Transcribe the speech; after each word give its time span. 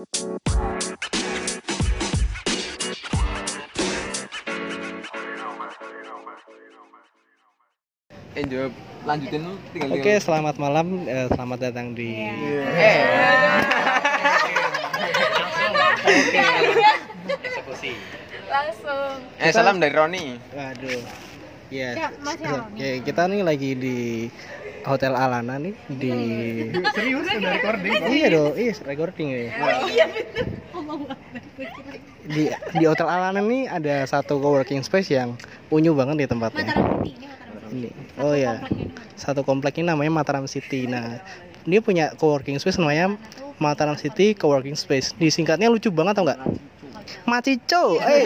Eh, 0.00 0.06
jawab 8.48 8.72
lanjutin 9.04 9.44
lu 9.44 9.60
tinggal 9.76 10.00
Oke, 10.00 10.16
selamat 10.16 10.56
malam. 10.56 11.04
Eh, 11.04 11.28
selamat 11.28 11.58
datang 11.68 11.92
di 11.92 12.16
langsung 18.48 19.20
Eh, 19.36 19.52
salam 19.52 19.76
dari 19.84 19.92
Roni. 19.92 20.40
Waduh. 20.56 21.04
Ya. 21.68 21.92
Ya, 21.92 22.08
Mas 22.24 22.40
Roni. 22.40 22.80
ya, 22.80 23.04
kita 23.04 23.28
nih 23.28 23.44
lagi 23.44 23.76
di 23.76 24.32
Hotel 24.84 25.12
Alana 25.12 25.60
nih 25.60 25.74
di 25.92 26.12
Serius 26.96 27.28
udah 27.28 27.50
recording 27.60 27.92
kok. 27.92 28.08
Iya 28.08 28.26
dong, 28.32 28.52
iya 28.56 28.72
recording 28.84 29.28
ya. 29.28 29.40
Di 32.24 32.42
di 32.52 32.84
Hotel 32.88 33.08
Alana 33.08 33.40
nih 33.44 33.68
ada 33.68 34.04
satu 34.08 34.40
coworking 34.40 34.80
space 34.80 35.12
yang 35.12 35.36
unyu 35.68 35.92
banget 35.92 36.24
di 36.24 36.26
tempatnya. 36.28 36.64
Ini 36.64 36.72
Mataram 36.72 36.96
Putih. 36.96 37.14
Ini. 37.70 37.90
Oh 38.18 38.34
ya. 38.34 38.64
Satu 39.14 39.44
komplek 39.44 39.78
ini 39.78 39.92
namanya 39.92 40.10
Mataram 40.10 40.48
City. 40.48 40.88
Nah, 40.88 41.20
dia 41.68 41.80
punya 41.84 42.16
coworking 42.16 42.56
space 42.56 42.80
namanya 42.80 43.14
Mataram 43.60 43.94
City 44.00 44.32
Coworking 44.32 44.74
Space. 44.74 45.12
Disingkatnya 45.20 45.68
lucu 45.68 45.92
banget 45.92 46.16
tau 46.16 46.24
nggak? 46.24 46.40
Macico. 47.28 48.00
Eh. 48.00 48.24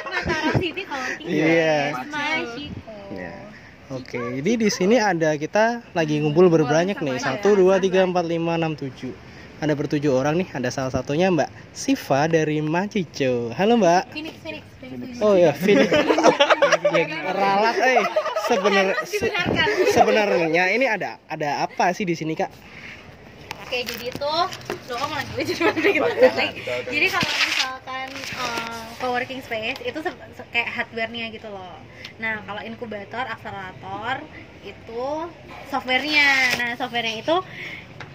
Mataram 0.00 0.54
City 0.56 0.82
kalau 0.88 1.06
Iya. 1.20 1.92
Ya. 1.92 2.80
Oke, 3.92 4.40
jadi 4.40 4.56
di 4.56 4.68
sini 4.72 4.96
ada 4.96 5.36
kita 5.36 5.84
lagi 5.92 6.16
ngumpul 6.24 6.48
berbanyak 6.48 6.96
nih. 6.96 7.20
Satu, 7.20 7.52
dua, 7.52 7.76
tiga, 7.76 8.08
empat, 8.08 8.24
lima, 8.24 8.56
enam, 8.56 8.72
tujuh. 8.72 9.12
Ada 9.60 9.76
bertujuh 9.76 10.08
orang 10.08 10.40
nih. 10.40 10.48
Ada 10.56 10.72
salah 10.72 10.92
satunya 10.96 11.28
Mbak 11.28 11.52
Siva 11.76 12.24
dari 12.24 12.64
Macico. 12.64 13.52
Halo 13.52 13.76
Mbak. 13.76 14.02
Phoenix 14.16 14.36
Phoenix 14.40 14.64
Phoenix. 14.80 15.20
Oh 15.20 15.36
ya, 15.36 15.52
Vin. 15.52 15.84
Ya, 16.92 17.08
ralat, 17.32 17.76
eh. 17.78 18.04
Sebenar 18.44 18.92
se- 19.06 19.32
sebenarnya 19.94 20.68
ini 20.74 20.84
ada 20.84 21.16
ada 21.24 21.64
apa 21.64 21.88
sih 21.96 22.04
di 22.04 22.12
sini 22.12 22.36
kak? 22.36 22.52
Oke, 23.64 23.80
jadi 23.88 24.12
itu 24.12 24.32
lo 24.92 25.06
lagi 25.08 25.32
gue 25.32 25.44
jadi 26.92 27.06
kalau 27.08 27.32
misalkan 27.32 28.08
coworking 29.12 29.44
space 29.44 29.76
itu 29.84 30.00
kayak 30.48 30.72
hardware-nya 30.72 31.28
gitu 31.36 31.52
loh. 31.52 31.76
Nah, 32.16 32.40
kalau 32.48 32.64
inkubator, 32.64 33.28
akselerator 33.28 34.24
itu 34.64 35.04
software-nya. 35.68 36.56
Nah, 36.56 36.70
software-nya 36.80 37.20
itu 37.20 37.36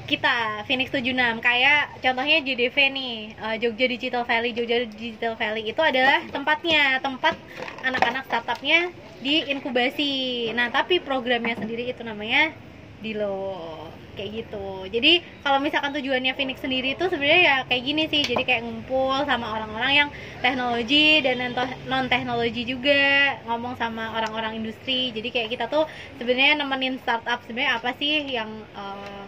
kita 0.09 0.63
Phoenix 0.65 0.89
76 0.89 1.43
kayak 1.43 1.99
contohnya 1.99 2.39
JDV 2.39 2.75
nih 2.95 3.15
eh, 3.35 3.55
Jogja 3.59 3.91
Digital 3.91 4.23
Valley 4.23 4.55
Jogja 4.55 4.87
Digital 4.87 5.35
Valley 5.35 5.67
itu 5.67 5.83
adalah 5.83 6.23
tempatnya 6.31 7.03
tempat 7.03 7.35
anak-anak 7.83 8.23
startupnya 8.31 8.87
diinkubasi 9.19 10.47
nah 10.55 10.71
tapi 10.71 11.03
programnya 11.03 11.59
sendiri 11.59 11.91
itu 11.91 12.07
namanya 12.07 12.55
Dilo 13.03 13.86
kayak 14.17 14.31
gitu. 14.43 14.89
Jadi 14.89 15.21
kalau 15.45 15.61
misalkan 15.61 15.93
tujuannya 15.93 16.33
Phoenix 16.33 16.57
sendiri 16.59 16.97
itu 16.97 17.05
sebenarnya 17.05 17.41
ya 17.45 17.55
kayak 17.69 17.83
gini 17.85 18.03
sih. 18.09 18.25
Jadi 18.25 18.43
kayak 18.43 18.65
ngumpul 18.65 19.21
sama 19.29 19.53
orang-orang 19.53 19.91
yang 19.93 20.09
teknologi 20.41 21.21
dan 21.21 21.53
non 21.85 22.09
teknologi 22.09 22.65
juga 22.65 23.37
ngomong 23.45 23.77
sama 23.77 24.17
orang-orang 24.17 24.57
industri. 24.57 25.13
Jadi 25.13 25.29
kayak 25.29 25.49
kita 25.53 25.65
tuh 25.69 25.85
sebenarnya 26.17 26.57
nemenin 26.57 26.97
startup 26.99 27.39
sebenarnya 27.45 27.77
apa 27.77 27.93
sih 27.95 28.33
yang 28.33 28.49
eh, 28.73 29.25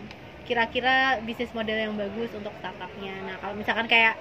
kira-kira 0.49 1.21
bisnis 1.21 1.53
model 1.53 1.77
yang 1.77 1.93
bagus 1.93 2.33
untuk 2.33 2.51
startupnya. 2.57 3.13
Nah 3.29 3.35
kalau 3.37 3.53
misalkan 3.53 3.85
kayak 3.85 4.17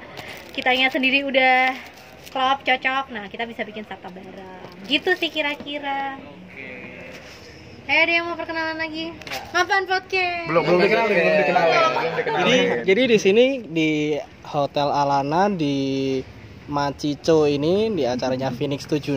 kitanya 0.53 0.93
sendiri 0.93 1.25
udah 1.25 1.73
klop 2.29 2.61
cocok 2.61 3.09
nah 3.09 3.25
kita 3.33 3.49
bisa 3.49 3.65
bikin 3.65 3.89
startup 3.89 4.13
bareng. 4.13 4.69
Gitu 4.85 5.17
sih 5.17 5.33
kira-kira 5.33 6.21
Eh, 7.89 8.05
ada 8.05 8.13
yang 8.21 8.29
mau 8.29 8.37
perkenalan 8.37 8.77
lagi? 8.77 9.17
Mapan 9.49 9.89
podcast. 9.89 10.45
Belum 10.45 10.61
belum 10.61 10.81
dikenalin, 10.85 11.17
belum 11.17 11.37
dikenalin. 11.41 11.81
Jadi 12.45 12.57
jadi 12.85 13.03
di 13.09 13.17
sini 13.17 13.45
di 13.65 13.91
Hotel 14.45 14.93
Alana 14.93 15.49
di 15.49 15.77
Macico 16.69 17.49
ini 17.49 17.89
di 17.97 18.05
acaranya 18.05 18.53
Phoenix 18.53 18.85
76. 18.85 19.17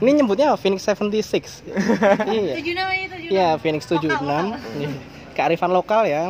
Ini 0.00 0.08
nyebutnya 0.08 0.56
apa? 0.56 0.56
Phoenix 0.56 0.88
76. 0.88 1.68
iya. 2.32 2.52
Tujuh 2.56 2.72
namanya 2.72 3.06
tujuh. 3.12 3.28
Iya, 3.28 3.48
nama. 3.52 3.60
Phoenix 3.60 3.82
Lokal, 3.92 4.08
76. 4.08 4.24
lokal. 4.24 4.44
Nih, 4.80 4.90
Kearifan 5.36 5.70
lokal 5.76 6.02
ya. 6.08 6.22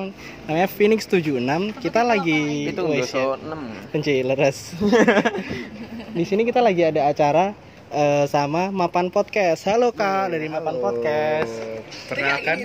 Namanya 0.50 0.66
Phoenix 0.66 1.06
76. 1.06 1.78
Kita 1.78 2.02
lagi 2.02 2.74
Itu 2.74 2.90
Wih, 2.90 3.06
doso 3.06 3.38
shit. 3.38 3.46
6. 3.46 3.94
Kunci 3.94 4.14
leres. 4.26 4.74
di 6.10 6.24
sini 6.26 6.42
kita 6.42 6.58
lagi 6.58 6.82
ada 6.82 7.06
acara 7.06 7.54
eh, 7.92 8.24
sama 8.26 8.74
Mapan 8.74 9.12
Podcast. 9.14 9.66
Halo 9.68 9.94
Kak 9.94 10.32
dari 10.34 10.50
Mapan 10.50 10.76
Podcast. 10.82 11.52
Perkenalkan. 12.10 12.56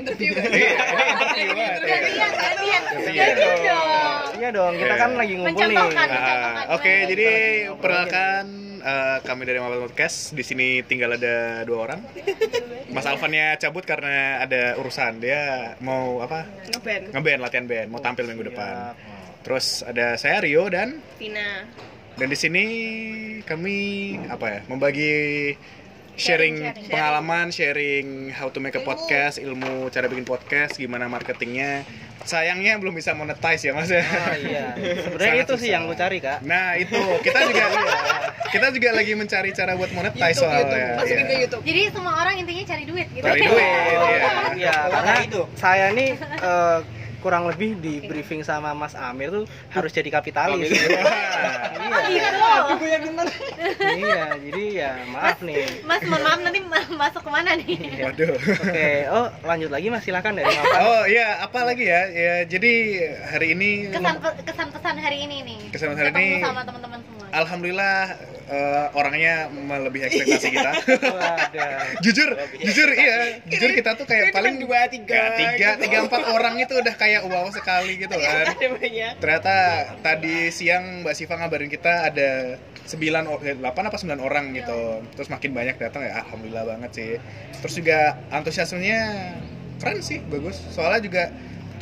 Iya. 1.51 1.69
Iya 3.11 3.27
dong. 3.35 3.61
Iya 4.41 4.49
dong, 4.49 4.73
kita 4.73 4.95
kan 4.97 5.11
lagi 5.17 5.33
ngumpul 5.37 5.67
nih. 5.69 5.77
Ah, 5.77 6.73
Oke, 6.73 6.93
jadi 7.05 7.29
perkenalkan 7.77 8.45
eh, 8.81 9.17
kami 9.21 9.43
dari 9.45 9.59
Mabel 9.61 9.85
Podcast. 9.85 10.33
Di 10.33 10.41
sini 10.41 10.81
tinggal 10.81 11.13
ada 11.13 11.61
dua 11.67 11.77
orang. 11.89 12.01
Mas 12.89 13.05
Alvannya 13.05 13.55
cabut 13.61 13.85
karena 13.85 14.41
ada 14.41 14.75
urusan. 14.81 15.21
Dia 15.21 15.75
mau 15.79 16.19
apa? 16.25 16.49
ngeband 16.73 17.13
Ngeband, 17.13 17.39
latihan 17.39 17.65
band, 17.69 17.87
mau 17.93 18.01
tampil 18.01 18.25
minggu 18.25 18.49
depan. 18.51 18.97
Terus 19.41 19.81
ada 19.81 20.17
saya 20.21 20.41
Rio 20.45 20.69
dan 20.69 21.01
Tina 21.17 21.65
dan 22.15 22.27
di 22.27 22.35
sini 22.35 22.63
kami 23.41 23.77
apa 24.27 24.45
ya? 24.47 24.59
Membagi 24.65 25.13
sharing, 26.13 26.19
Sharing, 26.21 26.55
sharing. 26.61 26.91
pengalaman, 26.91 27.47
sharing 27.49 28.07
how 28.31 28.47
to 28.47 28.59
make 28.59 28.73
a 28.73 28.81
podcast, 28.81 29.37
ilmu 29.37 29.89
cara 29.89 30.05
bikin 30.05 30.23
podcast, 30.23 30.75
gimana 30.75 31.07
marketingnya. 31.07 31.87
Sayangnya 32.21 32.77
belum 32.77 32.93
bisa 32.93 33.17
monetize 33.17 33.65
ya 33.65 33.73
Mas 33.73 33.89
ya. 33.89 34.05
Oh 34.05 34.35
iya. 34.37 34.77
Sebenarnya 34.77 35.41
itu 35.41 35.53
sih 35.57 35.65
susah. 35.65 35.73
yang 35.73 35.89
lu 35.89 35.97
cari, 35.97 36.21
Kak. 36.21 36.45
Nah 36.45 36.77
itu 36.77 36.93
kita 37.25 37.39
juga 37.49 37.65
kita 38.53 38.67
juga 38.69 38.89
lagi 38.93 39.13
mencari 39.17 39.49
cara 39.49 39.73
buat 39.73 39.89
monetize 39.89 40.37
YouTube, 40.37 40.45
soalnya. 40.45 40.69
YouTube. 40.69 40.97
masukin 41.01 41.17
ke 41.17 41.33
Iya. 41.33 41.41
YouTube 41.41 41.63
Jadi 41.65 41.81
semua 41.89 42.13
orang 42.21 42.35
intinya 42.37 42.63
cari 42.69 42.83
duit 42.85 43.07
gitu. 43.09 43.25
Cari 43.25 43.41
duit, 43.41 43.65
iya. 44.05 44.21
Iya, 44.53 44.75
karena 44.85 45.13
saya 45.57 45.85
nih 45.97 46.09
eh, 46.21 46.77
kurang 47.21 47.45
lebih 47.45 47.77
di 47.77 48.01
briefing 48.01 48.41
sama 48.41 48.73
Mas 48.73 48.91
Amir 48.93 49.29
tuh 49.31 49.43
harus 49.69 49.89
jadi 49.89 50.09
kapitalis. 50.11 50.73
iya. 52.09 52.27
iya, 53.93 54.23
jadi 54.37 54.63
ya 54.73 54.91
maaf 55.07 55.37
nih. 55.39 55.83
Mas, 55.83 56.01
mohon 56.03 56.21
maaf 56.21 56.39
nanti 56.41 56.59
ma- 56.61 56.91
masuk 56.97 57.21
ke 57.21 57.29
mana 57.29 57.53
nih? 57.55 57.77
Waduh. 58.01 58.35
Oke, 58.35 58.89
oh 59.07 59.27
lanjut 59.43 59.69
lagi 59.69 59.87
Mas 59.87 60.03
silakan 60.03 60.33
dari 60.35 60.49
Mapan. 60.49 60.79
Oh 60.81 61.03
iya, 61.05 61.39
apa 61.39 61.59
lagi 61.61 61.85
ya? 61.85 62.01
Ya 62.09 62.35
jadi 62.43 62.73
hari 63.29 63.53
ini 63.53 63.69
Kesan 63.91 64.17
kesan 64.43 64.67
pesan 64.71 64.95
hari 64.97 65.17
ini 65.23 65.37
nih. 65.43 65.59
Kesan 65.69 65.93
hari 65.93 66.09
Ketemu 66.09 66.25
ini- 66.27 66.43
sama 66.43 66.61
teman-teman 66.63 66.99
semua. 67.01 67.20
Alhamdulillah 67.31 68.19
eh, 68.45 68.85
orangnya 68.91 69.47
melebihi 69.47 70.03
ekspektasi 70.05 70.47
kita. 70.51 70.71
Jujur, 72.03 72.29
jujur 72.59 72.89
iya, 72.91 73.39
jujur 73.47 73.71
kita 73.71 73.95
tuh 73.95 74.03
kayak 74.03 74.31
paling 74.31 74.59
dua, 74.59 74.87
tiga, 74.87 75.35
tiga, 75.35 75.69
tiga 75.79 75.97
empat 76.03 76.21
orang 76.27 76.59
itu 76.59 76.73
udah 76.75 76.95
kayak 76.95 77.23
wow 77.25 77.47
sekali 77.49 77.95
gitu 77.97 78.11
kan. 78.11 78.51
ada 78.51 78.67
banyak 78.67 79.13
Ternyata 79.17 79.55
tadi 80.01 80.51
siang 80.51 81.03
Mbak 81.03 81.13
Siva 81.15 81.35
ngabarin 81.39 81.71
kita 81.71 82.11
ada 82.11 82.29
9 82.81 82.99
o- 83.29 83.39
eh, 83.39 83.55
8 83.55 83.63
apa 83.63 83.95
9 83.95 84.19
orang 84.19 84.51
gitu. 84.51 84.79
Terus 85.15 85.29
makin 85.31 85.51
banyak 85.55 85.75
datang 85.79 86.03
ya 86.03 86.19
alhamdulillah 86.19 86.65
banget 86.67 86.91
sih. 86.91 87.11
Terus 87.63 87.73
juga 87.77 87.99
antusiasmenya 88.27 88.99
keren 89.79 90.03
sih, 90.03 90.19
bagus. 90.27 90.59
Soalnya 90.73 90.99
juga 90.99 91.23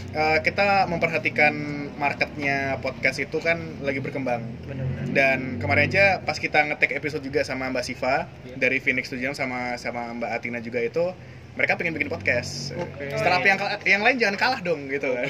eh, 0.09 0.39
kita 0.41 0.85
memperhatikan 0.85 1.53
marketnya 1.95 2.57
podcast 2.79 3.19
itu 3.19 3.37
kan 3.37 3.57
lagi 3.79 3.99
berkembang. 3.99 4.41
Dan 5.09 5.57
kemarin 5.57 5.89
aja 5.89 6.05
pas 6.19 6.37
kita 6.37 6.63
ngetek 6.63 6.93
episode 6.93 7.21
juga 7.21 7.41
sama 7.41 7.67
Mbak 7.67 7.83
Siva 7.83 8.29
dari 8.55 8.77
Phoenix 8.77 9.09
Studio 9.09 9.33
sama 9.33 9.75
sama 9.75 10.13
Mbak 10.13 10.29
Atina 10.31 10.59
juga 10.59 10.79
itu 10.79 11.01
mereka 11.49 11.75
pengen 11.75 11.91
bikin 11.91 12.07
podcast. 12.07 12.71
Startup 13.11 13.41
yang 13.41 13.57
kal- 13.57 13.81
yang 13.83 13.99
lain 13.99 14.15
jangan 14.15 14.37
kalah 14.37 14.61
dong 14.61 14.87
gitu 14.87 15.11
kan. 15.11 15.27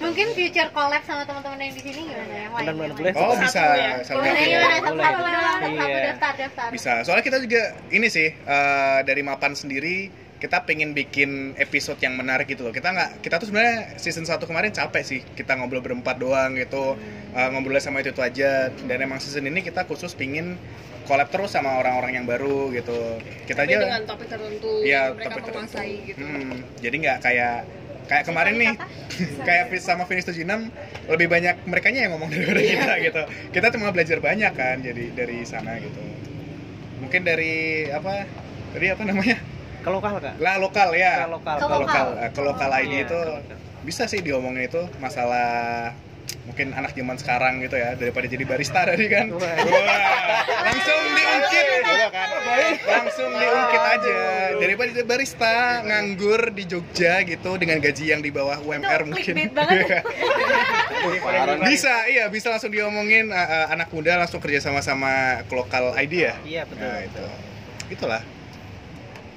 Mungkin 0.00 0.26
future 0.32 0.70
collab 0.70 1.02
sama 1.04 1.26
teman-teman 1.26 1.58
yang 1.60 1.74
di 1.74 1.82
sini 1.82 2.00
gimana 2.06 2.32
yang 2.38 2.52
lain? 2.54 2.64
Benar-benar 2.64 2.86
yang 2.86 2.96
boleh. 2.96 3.12
Oh 3.12 3.34
Satu 3.34 3.44
bisa, 3.44 3.62
ya. 3.76 3.90
salah 4.00 4.22
Boleh 4.22 4.32
satu. 4.32 4.46
gimana? 4.46 4.64
Satu 4.70 4.86
satu 4.88 5.20
satu 5.20 5.28
satu 5.60 5.68
Iya. 5.90 6.00
daftar 6.06 6.32
daftar. 6.38 6.68
Bisa. 6.72 6.92
Soalnya 7.04 7.24
kita 7.26 7.38
juga 7.42 7.62
ini 7.90 8.08
sih 8.08 8.28
eh, 8.32 8.98
dari 9.04 9.20
Mapan 9.20 9.52
sendiri 9.52 9.96
kita 10.40 10.64
pengen 10.64 10.96
bikin 10.96 11.52
episode 11.60 12.00
yang 12.00 12.16
menarik 12.16 12.48
gitu 12.48 12.64
loh. 12.64 12.72
Kita 12.72 12.90
nggak 12.90 13.20
kita 13.20 13.36
tuh 13.36 13.52
sebenarnya 13.52 14.00
season 14.00 14.24
1 14.24 14.40
kemarin 14.48 14.72
capek 14.72 15.02
sih. 15.04 15.20
Kita 15.36 15.60
ngobrol 15.60 15.84
berempat 15.84 16.16
doang 16.16 16.56
gitu. 16.56 16.96
Eh, 17.36 17.48
ngobrolnya 17.52 17.84
sama 17.84 18.00
itu, 18.00 18.10
itu 18.10 18.24
aja 18.24 18.72
dan 18.72 18.98
emang 19.04 19.20
season 19.20 19.44
ini 19.46 19.60
kita 19.60 19.84
khusus 19.84 20.16
pingin 20.16 20.56
collab 21.04 21.28
terus 21.28 21.52
sama 21.52 21.76
orang-orang 21.76 22.22
yang 22.22 22.26
baru 22.26 22.72
gitu. 22.72 23.20
Kita 23.44 23.68
tapi 23.68 23.76
aja 23.76 23.78
dengan 23.84 24.04
topik 24.08 24.28
tertentu 24.32 24.72
yang 24.82 25.12
mereka 25.14 25.28
topik 25.36 25.44
tertentu. 25.52 25.78
gitu 26.08 26.24
Hmm, 26.24 26.56
jadi 26.80 26.96
nggak 26.96 27.18
kayak 27.20 27.56
kayak 28.10 28.24
kemarin 28.26 28.54
nih 28.58 28.72
kayak 29.46 29.64
sama 29.78 30.02
Finish 30.02 30.26
76 30.26 30.42
lebih 31.06 31.30
banyak 31.30 31.62
mereka 31.70 31.94
yang 31.94 32.18
ngomong 32.18 32.34
daripada 32.34 32.58
kita 32.58 32.94
gitu 33.06 33.22
kita 33.54 33.66
cuma 33.70 33.94
belajar 33.94 34.18
banyak 34.18 34.50
kan 34.50 34.82
jadi 34.82 35.14
dari 35.14 35.46
sana 35.46 35.78
gitu 35.78 36.02
mungkin 36.98 37.22
dari 37.22 37.86
apa 37.86 38.26
tadi 38.74 38.86
apa 38.90 39.02
namanya 39.06 39.38
ke 39.80 39.88
lokal 39.90 40.12
kak 40.20 40.34
lah 40.38 40.54
lokal 40.60 40.88
ya. 40.92 41.24
Ke 41.24 41.30
lokal. 41.32 41.56
ke 41.56 41.64
Ke 41.64 41.76
lokal. 41.80 42.06
Eh, 42.20 42.30
ke 42.30 42.40
lokal 42.44 42.70
ID 42.84 42.92
Iya, 42.92 43.00
itu 43.08 43.18
lokal. 43.18 43.56
bisa 43.80 44.04
sih 44.04 44.20
diomongin 44.20 44.68
itu 44.68 44.82
masalah 45.00 45.92
mungkin 46.44 46.74
anak 46.74 46.92
zaman 46.98 47.16
sekarang 47.16 47.62
gitu 47.62 47.78
ya 47.78 47.94
daripada 47.94 48.26
jadi 48.26 48.44
barista 48.44 48.82
tadi 48.82 49.06
kan. 49.08 49.30
Wah. 49.32 49.56
Langsung 50.66 51.00
diungkit. 51.16 51.66
Coba 51.86 52.06
kan 52.10 52.28
langsung 52.80 53.30
diungkit 53.30 53.82
aja. 53.82 54.18
Daripada 54.58 54.88
jadi 54.92 55.06
barista 55.06 55.54
nganggur 55.86 56.50
di 56.52 56.64
Jogja 56.66 57.22
gitu 57.24 57.56
dengan 57.56 57.78
gaji 57.78 58.04
yang 58.12 58.20
di 58.20 58.30
bawah 58.34 58.58
UMR 58.60 59.08
mungkin. 59.08 59.34
bisa 61.70 61.94
iya 62.12 62.28
bisa 62.28 62.52
langsung 62.52 62.68
diomongin 62.68 63.32
eh, 63.32 63.48
eh, 63.48 63.66
anak 63.72 63.88
muda 63.88 64.20
langsung 64.20 64.36
kerja 64.42 64.60
sama 64.60 64.84
sama 64.84 65.40
ke 65.48 65.54
lokal 65.56 65.96
ID 65.96 66.14
ya 66.28 66.34
iya 66.44 66.62
betul. 66.68 66.84
Nah 66.84 67.00
itu. 67.00 67.24
Itulah 67.90 68.22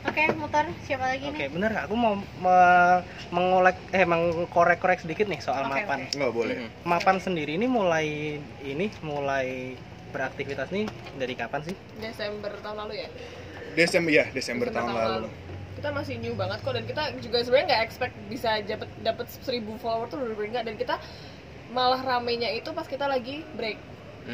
Oke, 0.04 0.24
muter 0.36 0.68
siapa 0.84 1.06
lagi 1.08 1.26
Oke, 1.26 1.38
nih? 1.38 1.50
bener. 1.50 1.72
Aku 1.82 1.96
mau 1.96 2.14
me- 2.16 3.02
mengolek 3.30 3.78
eh 3.90 4.04
mengkorek-korek 4.04 5.00
sedikit 5.00 5.26
nih 5.26 5.40
soal 5.40 5.64
Oke, 5.64 5.80
mapan. 5.80 6.00
nggak 6.12 6.32
boleh 6.32 6.56
Mhm. 6.60 6.70
Mapan 6.84 7.18
sendiri 7.18 7.56
ini 7.56 7.66
mulai 7.66 8.08
ini 8.62 8.92
mulai 9.02 9.80
beraktivitas 10.12 10.70
nih 10.70 10.86
dari 11.16 11.34
kapan 11.34 11.64
sih? 11.64 11.76
Desember 11.98 12.52
tahun 12.60 12.78
lalu 12.80 12.94
ya 13.00 13.10
Desember 13.74 14.12
ya 14.12 14.26
Desember, 14.30 14.68
tahun, 14.70 14.94
lalu. 14.94 15.30
kita 15.74 15.90
masih 15.90 16.16
new 16.18 16.36
banget 16.36 16.62
kok 16.62 16.72
dan 16.72 16.86
kita 16.86 17.04
juga 17.18 17.38
sebenarnya 17.42 17.66
nggak 17.68 17.84
expect 17.84 18.14
bisa 18.30 18.50
dapat 18.62 18.90
dapat 19.02 19.26
1000 19.42 19.74
follower 19.76 20.06
tuh 20.06 20.22
bener-bener 20.22 20.50
nggak 20.54 20.66
dan 20.66 20.76
kita 20.78 20.96
malah 21.70 21.98
ramenya 22.00 22.54
itu 22.54 22.70
pas 22.70 22.86
kita 22.86 23.04
lagi 23.04 23.42
break 23.52 23.80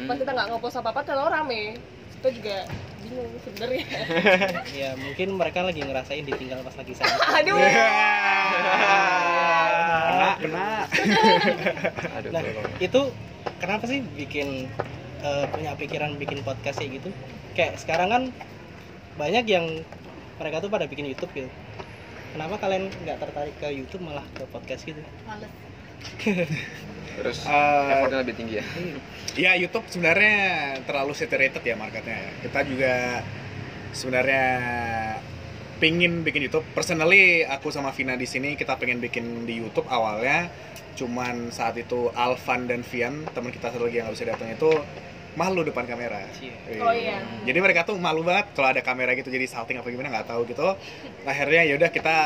pas 0.04 0.14
kita 0.14 0.30
nggak 0.30 0.46
ngepost 0.48 0.76
apa 0.76 0.92
apa 0.92 1.00
terlalu 1.02 1.30
rame 1.32 1.62
kita 2.20 2.28
juga 2.36 2.56
bingung 3.00 3.32
sebenarnya 3.40 3.84
ya 4.84 4.90
mungkin 4.94 5.28
mereka 5.34 5.64
lagi 5.64 5.80
ngerasain 5.80 6.20
ditinggal 6.20 6.60
pas 6.60 6.76
lagi 6.76 6.92
sana. 6.92 7.16
aduh 7.40 7.56
kena 10.00 10.30
kena 10.36 10.68
Aduh, 12.20 12.30
Nah, 12.30 12.40
tolong. 12.44 12.68
itu 12.76 13.00
kenapa 13.56 13.84
sih 13.88 14.04
bikin 14.04 14.68
eh, 15.20 15.44
punya 15.48 15.72
pikiran 15.80 16.20
bikin 16.20 16.44
podcast 16.44 16.76
kayak 16.76 17.00
gitu? 17.00 17.08
Kayak 17.56 17.80
sekarang 17.80 18.08
kan 18.12 18.22
banyak 19.16 19.44
yang 19.48 19.66
mereka 20.36 20.60
tuh 20.60 20.68
pada 20.68 20.84
bikin 20.84 21.08
YouTube 21.08 21.32
gitu. 21.32 21.48
Kenapa 22.36 22.60
kalian 22.60 22.92
nggak 22.92 23.16
tertarik 23.18 23.54
ke 23.58 23.68
YouTube 23.72 24.04
malah 24.04 24.24
ke 24.36 24.44
podcast 24.48 24.84
gitu? 24.84 25.00
Males. 25.24 25.48
Terus 27.20 27.38
Eh, 27.44 27.92
effortnya 27.92 28.18
lebih 28.24 28.34
tinggi 28.38 28.54
ya. 28.60 28.64
Ya 29.36 29.52
YouTube 29.56 29.84
sebenarnya 29.92 30.36
terlalu 30.88 31.12
saturated 31.12 31.60
ya 31.60 31.76
marketnya. 31.76 32.16
ya. 32.16 32.30
Kita 32.48 32.60
juga 32.64 32.94
sebenarnya 33.92 34.46
pingin 35.80 36.22
bikin 36.24 36.48
YouTube. 36.48 36.64
Personally 36.76 37.44
aku 37.44 37.72
sama 37.72 37.92
Vina 37.92 38.14
di 38.16 38.28
sini 38.28 38.56
kita 38.56 38.76
pengen 38.76 39.00
bikin 39.00 39.44
di 39.48 39.60
YouTube 39.60 39.88
awalnya. 39.88 40.48
Cuman 40.96 41.48
saat 41.48 41.76
itu 41.80 42.12
Alvan 42.12 42.68
dan 42.68 42.84
Vian 42.84 43.24
teman 43.32 43.52
kita 43.52 43.72
satu 43.72 43.88
lagi 43.88 44.00
yang 44.04 44.12
bisa 44.12 44.28
datang 44.28 44.52
itu 44.52 44.68
malu 45.38 45.62
depan 45.62 45.86
kamera. 45.86 46.26
Cie. 46.34 46.52
Oh, 46.82 46.90
iya. 46.90 47.22
Jadi 47.46 47.58
mereka 47.62 47.86
tuh 47.86 47.96
malu 47.96 48.26
banget 48.26 48.50
kalau 48.52 48.74
ada 48.74 48.82
kamera 48.82 49.14
gitu 49.14 49.30
jadi 49.30 49.46
salting 49.46 49.78
apa 49.78 49.88
gimana 49.88 50.10
nggak 50.10 50.28
tahu 50.28 50.42
gitu. 50.50 50.74
Akhirnya 51.24 51.62
ya 51.64 51.74
udah 51.78 51.90
kita 51.92 52.16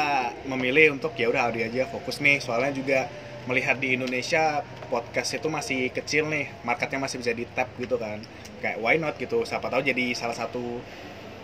memilih 0.49 0.97
untuk 0.97 1.13
ya 1.15 1.29
udah 1.31 1.53
audio 1.53 1.69
aja 1.69 1.85
fokus 1.93 2.19
nih. 2.25 2.41
Soalnya 2.41 2.73
juga 2.75 3.07
melihat 3.45 3.77
di 3.77 3.97
Indonesia 3.97 4.65
podcast 4.89 5.37
itu 5.37 5.49
masih 5.53 5.93
kecil 5.93 6.29
nih, 6.29 6.49
marketnya 6.65 7.01
masih 7.03 7.21
bisa 7.21 7.33
di 7.37 7.45
tap 7.53 7.69
gitu 7.77 7.97
kan. 8.01 8.21
Kayak 8.65 8.79
why 8.81 8.97
not 8.97 9.17
gitu. 9.21 9.45
Siapa 9.45 9.69
tahu 9.69 9.85
jadi 9.85 10.17
salah 10.17 10.37
satu 10.37 10.81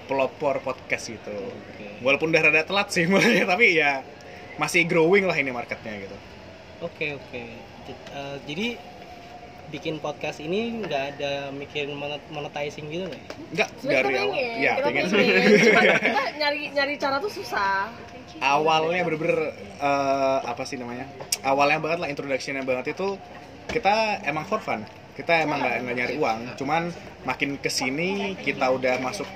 pelopor 0.09 0.59
podcast 0.65 1.13
gitu. 1.13 1.37
Oke. 1.37 1.87
Walaupun 2.03 2.33
udah 2.33 2.43
rada 2.51 2.63
telat 2.67 2.89
sih 2.91 3.07
mulainya 3.11 3.47
tapi 3.47 3.79
ya 3.79 4.03
masih 4.59 4.85
growing 4.89 5.25
lah 5.29 5.37
ini 5.39 5.53
marketnya 5.55 5.95
gitu. 6.01 6.17
Oke 6.83 7.15
oke. 7.15 7.43
J- 7.87 8.05
eh, 8.17 8.37
jadi 8.49 8.67
bikin 9.71 10.03
podcast 10.03 10.43
ini 10.43 10.83
nggak 10.83 11.05
ada 11.17 11.33
mikirin 11.55 11.95
monet- 11.95 12.27
monetizing 12.29 12.91
gitu 12.91 13.07
nggak? 13.07 13.23
ya? 13.23 13.29
Enggak 13.55 13.69
sebenarnya 13.79 14.03
dari 14.03 14.11
kita 14.11 14.21
awal. 14.21 14.35
pengen 14.35 14.61
Ya, 14.61 14.73
cuma 15.65 15.81
kita 15.97 16.23
nyari 16.37 16.61
nyari 16.75 16.95
cara 16.99 17.17
tuh 17.23 17.33
susah 17.33 17.89
awalnya 18.41 19.01
bener-bener 19.05 19.41
eh, 19.79 20.39
apa 20.43 20.63
sih 20.65 20.81
namanya 20.81 21.07
awalnya 21.45 21.79
banget 21.79 21.99
lah 22.01 22.09
introductionnya 22.09 22.65
banget 22.65 22.97
itu 22.97 23.21
kita 23.69 24.25
emang 24.25 24.49
for 24.49 24.59
fun 24.59 24.83
kita 25.15 25.45
emang 25.45 25.61
nggak 25.61 25.77
nggak 25.85 25.97
nyari 25.97 26.15
uang 26.17 26.39
cuman 26.57 26.83
makin 27.29 27.61
ke 27.61 27.69
sini 27.69 28.35
kita 28.41 28.73
udah 28.73 28.97
masuk 29.05 29.29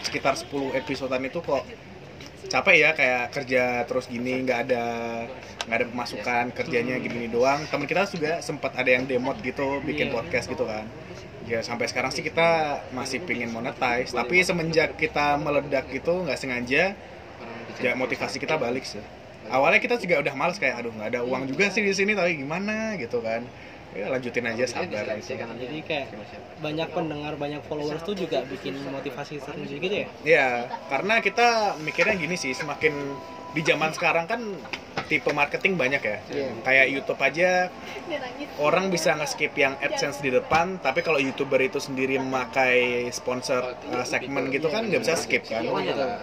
sekitar 0.00 0.38
10 0.38 0.72
episodean 0.72 1.24
itu 1.28 1.44
kok 1.44 1.62
capek 2.46 2.76
ya 2.78 2.90
kayak 2.94 3.24
kerja 3.34 3.62
terus 3.84 4.06
gini 4.06 4.46
nggak 4.46 4.58
ada 4.70 4.84
nggak 5.66 5.76
ada 5.82 5.86
pemasukan 5.90 6.44
kerjanya 6.54 6.96
gini, 7.02 7.26
doang. 7.26 7.66
Teman 7.66 7.86
kita 7.90 8.06
juga 8.06 8.38
sempat 8.40 8.72
ada 8.78 8.86
yang 8.86 9.04
demot 9.04 9.36
gitu 9.42 9.82
bikin 9.82 10.14
podcast 10.14 10.46
gitu 10.46 10.64
kan. 10.64 10.86
Ya 11.46 11.62
sampai 11.62 11.86
sekarang 11.86 12.10
sih 12.10 12.26
kita 12.26 12.82
masih 12.90 13.22
pingin 13.22 13.54
monetize 13.54 14.10
tapi 14.10 14.42
semenjak 14.42 14.98
kita 14.98 15.38
meledak 15.38 15.86
gitu 15.94 16.26
nggak 16.26 16.38
sengaja 16.38 16.94
ya 17.78 17.92
motivasi 17.94 18.38
kita 18.42 18.58
balik 18.58 18.86
sih. 18.86 19.02
Awalnya 19.46 19.78
kita 19.78 19.94
juga 20.02 20.18
udah 20.26 20.34
males 20.34 20.58
kayak 20.58 20.82
aduh 20.82 20.90
nggak 20.90 21.08
ada 21.14 21.20
uang 21.22 21.46
juga 21.46 21.70
sih 21.70 21.86
di 21.86 21.94
sini 21.94 22.18
tapi 22.18 22.42
gimana? 22.42 22.98
gitu 22.98 23.22
kan 23.22 23.46
ya 23.96 24.06
lanjutin 24.12 24.44
aja 24.44 24.64
sabar 24.68 25.04
gitu. 25.16 25.32
Jadi 25.32 25.78
kayak 25.88 26.06
banyak 26.60 26.88
pendengar 26.92 27.32
banyak 27.40 27.62
followers 27.64 28.04
tuh 28.04 28.12
juga 28.12 28.44
bikin 28.44 28.76
motivasi 28.76 29.40
sendiri 29.40 29.76
gitu 29.80 29.96
ya? 30.04 30.08
ya 30.24 30.48
karena 30.92 31.24
kita 31.24 31.80
mikirnya 31.80 32.14
gini 32.16 32.36
sih 32.36 32.52
semakin 32.52 32.92
di 33.56 33.60
zaman 33.64 33.90
sekarang 33.96 34.28
kan 34.28 34.40
tipe 35.06 35.30
marketing 35.32 35.78
banyak 35.78 36.02
ya. 36.02 36.18
Kayak 36.62 36.86
YouTube 36.92 37.20
aja 37.22 37.70
orang 38.58 38.88
bisa 38.88 39.12
nge-skip 39.16 39.52
yang 39.56 39.76
AdSense 39.78 40.20
di 40.22 40.30
depan 40.32 40.80
tapi 40.80 41.04
kalau 41.04 41.20
youtuber 41.20 41.60
itu 41.60 41.76
sendiri 41.80 42.16
memakai 42.16 43.08
sponsor 43.12 43.76
uh, 43.92 44.04
segmen 44.06 44.48
gitu 44.48 44.72
kan 44.72 44.88
nggak 44.88 45.02
bisa 45.02 45.16
skip 45.18 45.44
kan? 45.44 45.62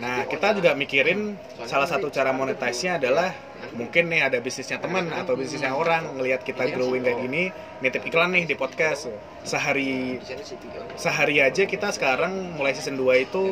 nah 0.02 0.26
kita 0.26 0.58
juga 0.58 0.74
mikirin 0.74 1.38
salah 1.70 1.86
satu 1.86 2.10
cara 2.10 2.34
monetize-nya 2.34 2.98
adalah 2.98 3.30
mungkin 3.72 4.12
nih 4.12 4.28
ada 4.28 4.38
bisnisnya 4.44 4.82
teman 4.82 5.08
atau 5.14 5.40
bisnisnya 5.40 5.72
orang 5.72 6.20
ngelihat 6.20 6.44
kita 6.44 6.68
growing 6.76 7.06
kayak 7.06 7.20
gini 7.24 7.44
nitip 7.80 8.04
iklan 8.08 8.32
nih 8.32 8.44
di 8.48 8.56
podcast. 8.56 9.08
Sehari 9.44 10.20
sehari 10.96 11.40
aja 11.44 11.64
kita 11.68 11.92
sekarang 11.92 12.56
mulai 12.56 12.76
season 12.76 12.96
2 12.96 13.24
itu 13.28 13.52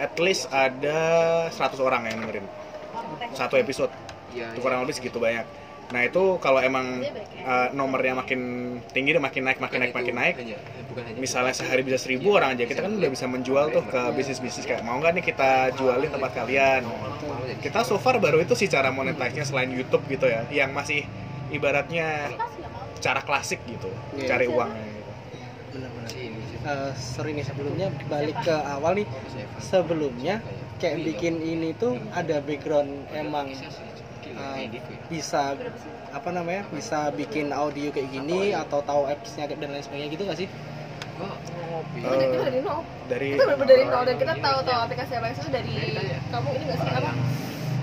at 0.00 0.12
least 0.20 0.48
ada 0.52 1.00
100 1.48 1.80
orang 1.80 2.08
yang 2.08 2.24
dengerin. 2.24 2.46
Satu 3.32 3.56
episode 3.56 3.92
itu 4.32 4.60
kurang 4.60 4.82
lebih 4.82 4.94
segitu 4.94 5.16
banyak. 5.16 5.44
Nah 5.92 6.08
itu 6.08 6.40
kalau 6.40 6.56
emang 6.56 7.04
uh, 7.44 7.68
nomornya 7.76 8.16
makin 8.16 8.40
tinggi 8.90 9.12
dan 9.12 9.20
makin 9.20 9.44
naik 9.44 9.60
makin 9.60 9.78
naik 9.84 9.92
makin 9.92 10.14
naik. 10.16 10.34
misalnya 11.16 11.52
sehari 11.52 11.80
bisa 11.80 11.96
seribu 11.96 12.36
orang 12.36 12.52
aja 12.52 12.64
kita 12.64 12.80
kan 12.80 12.92
udah 12.92 13.08
bisa 13.08 13.24
menjual 13.24 13.72
tuh 13.72 13.84
ke 13.84 14.00
bisnis 14.12 14.40
bisnis 14.40 14.64
kayak 14.64 14.84
mau 14.84 15.00
nggak 15.00 15.12
nih 15.16 15.24
kita 15.24 15.72
jualin 15.76 16.08
tempat 16.08 16.32
kalian? 16.32 16.84
kita 17.60 17.80
so 17.84 17.96
far 17.96 18.16
baru 18.16 18.40
itu 18.40 18.52
sih 18.52 18.68
cara 18.68 18.92
monetize-nya 18.92 19.44
selain 19.44 19.72
YouTube 19.72 20.04
gitu 20.08 20.28
ya 20.28 20.44
yang 20.52 20.72
masih 20.72 21.04
ibaratnya 21.48 22.32
cara 23.00 23.20
klasik 23.20 23.60
gitu 23.64 23.88
Iya. 24.16 24.28
cari 24.36 24.46
uangnya 24.48 24.84
gitu. 24.84 25.12
Benar-benar. 25.76 26.08
Eh, 26.62 26.92
sorry 26.94 27.34
nih 27.34 27.42
sebelumnya 27.42 27.90
balik 28.06 28.38
ke 28.46 28.54
awal 28.54 28.94
nih. 28.94 29.06
Sebelumnya 29.58 30.38
kayak 30.78 31.02
bikin 31.02 31.42
ini 31.42 31.74
tuh 31.74 31.98
ada 32.14 32.38
background 32.38 32.90
emang 33.10 33.50
eh, 33.50 34.70
bisa 35.10 35.58
apa 36.14 36.28
namanya 36.30 36.62
bisa 36.70 37.10
bikin 37.10 37.50
audio 37.50 37.90
kayak 37.90 38.14
gini 38.14 38.54
atau 38.54 38.78
tahu 38.86 39.10
apps-nya 39.10 39.50
dan 39.50 39.74
lain 39.74 39.82
sebagainya 39.82 40.08
gitu 40.14 40.22
nggak 40.22 40.38
sih? 40.38 40.48
kita 41.92 42.44
dari 42.46 42.60
nol. 42.62 42.80
Dari 43.10 43.28
kita 43.34 43.44
bener 43.58 43.66
dari 43.66 43.84
nol. 43.86 44.02
Dan 44.06 44.16
kita 44.22 44.34
tahu 44.38 44.58
tahu 44.62 44.78
aplikasi 44.86 45.12
apa 45.18 45.26
itu 45.34 45.48
dari 45.50 45.74
kamu 46.30 46.48
ini 46.54 46.64
nggak 46.70 46.78
sih? 46.78 46.90
Apa? 46.94 47.10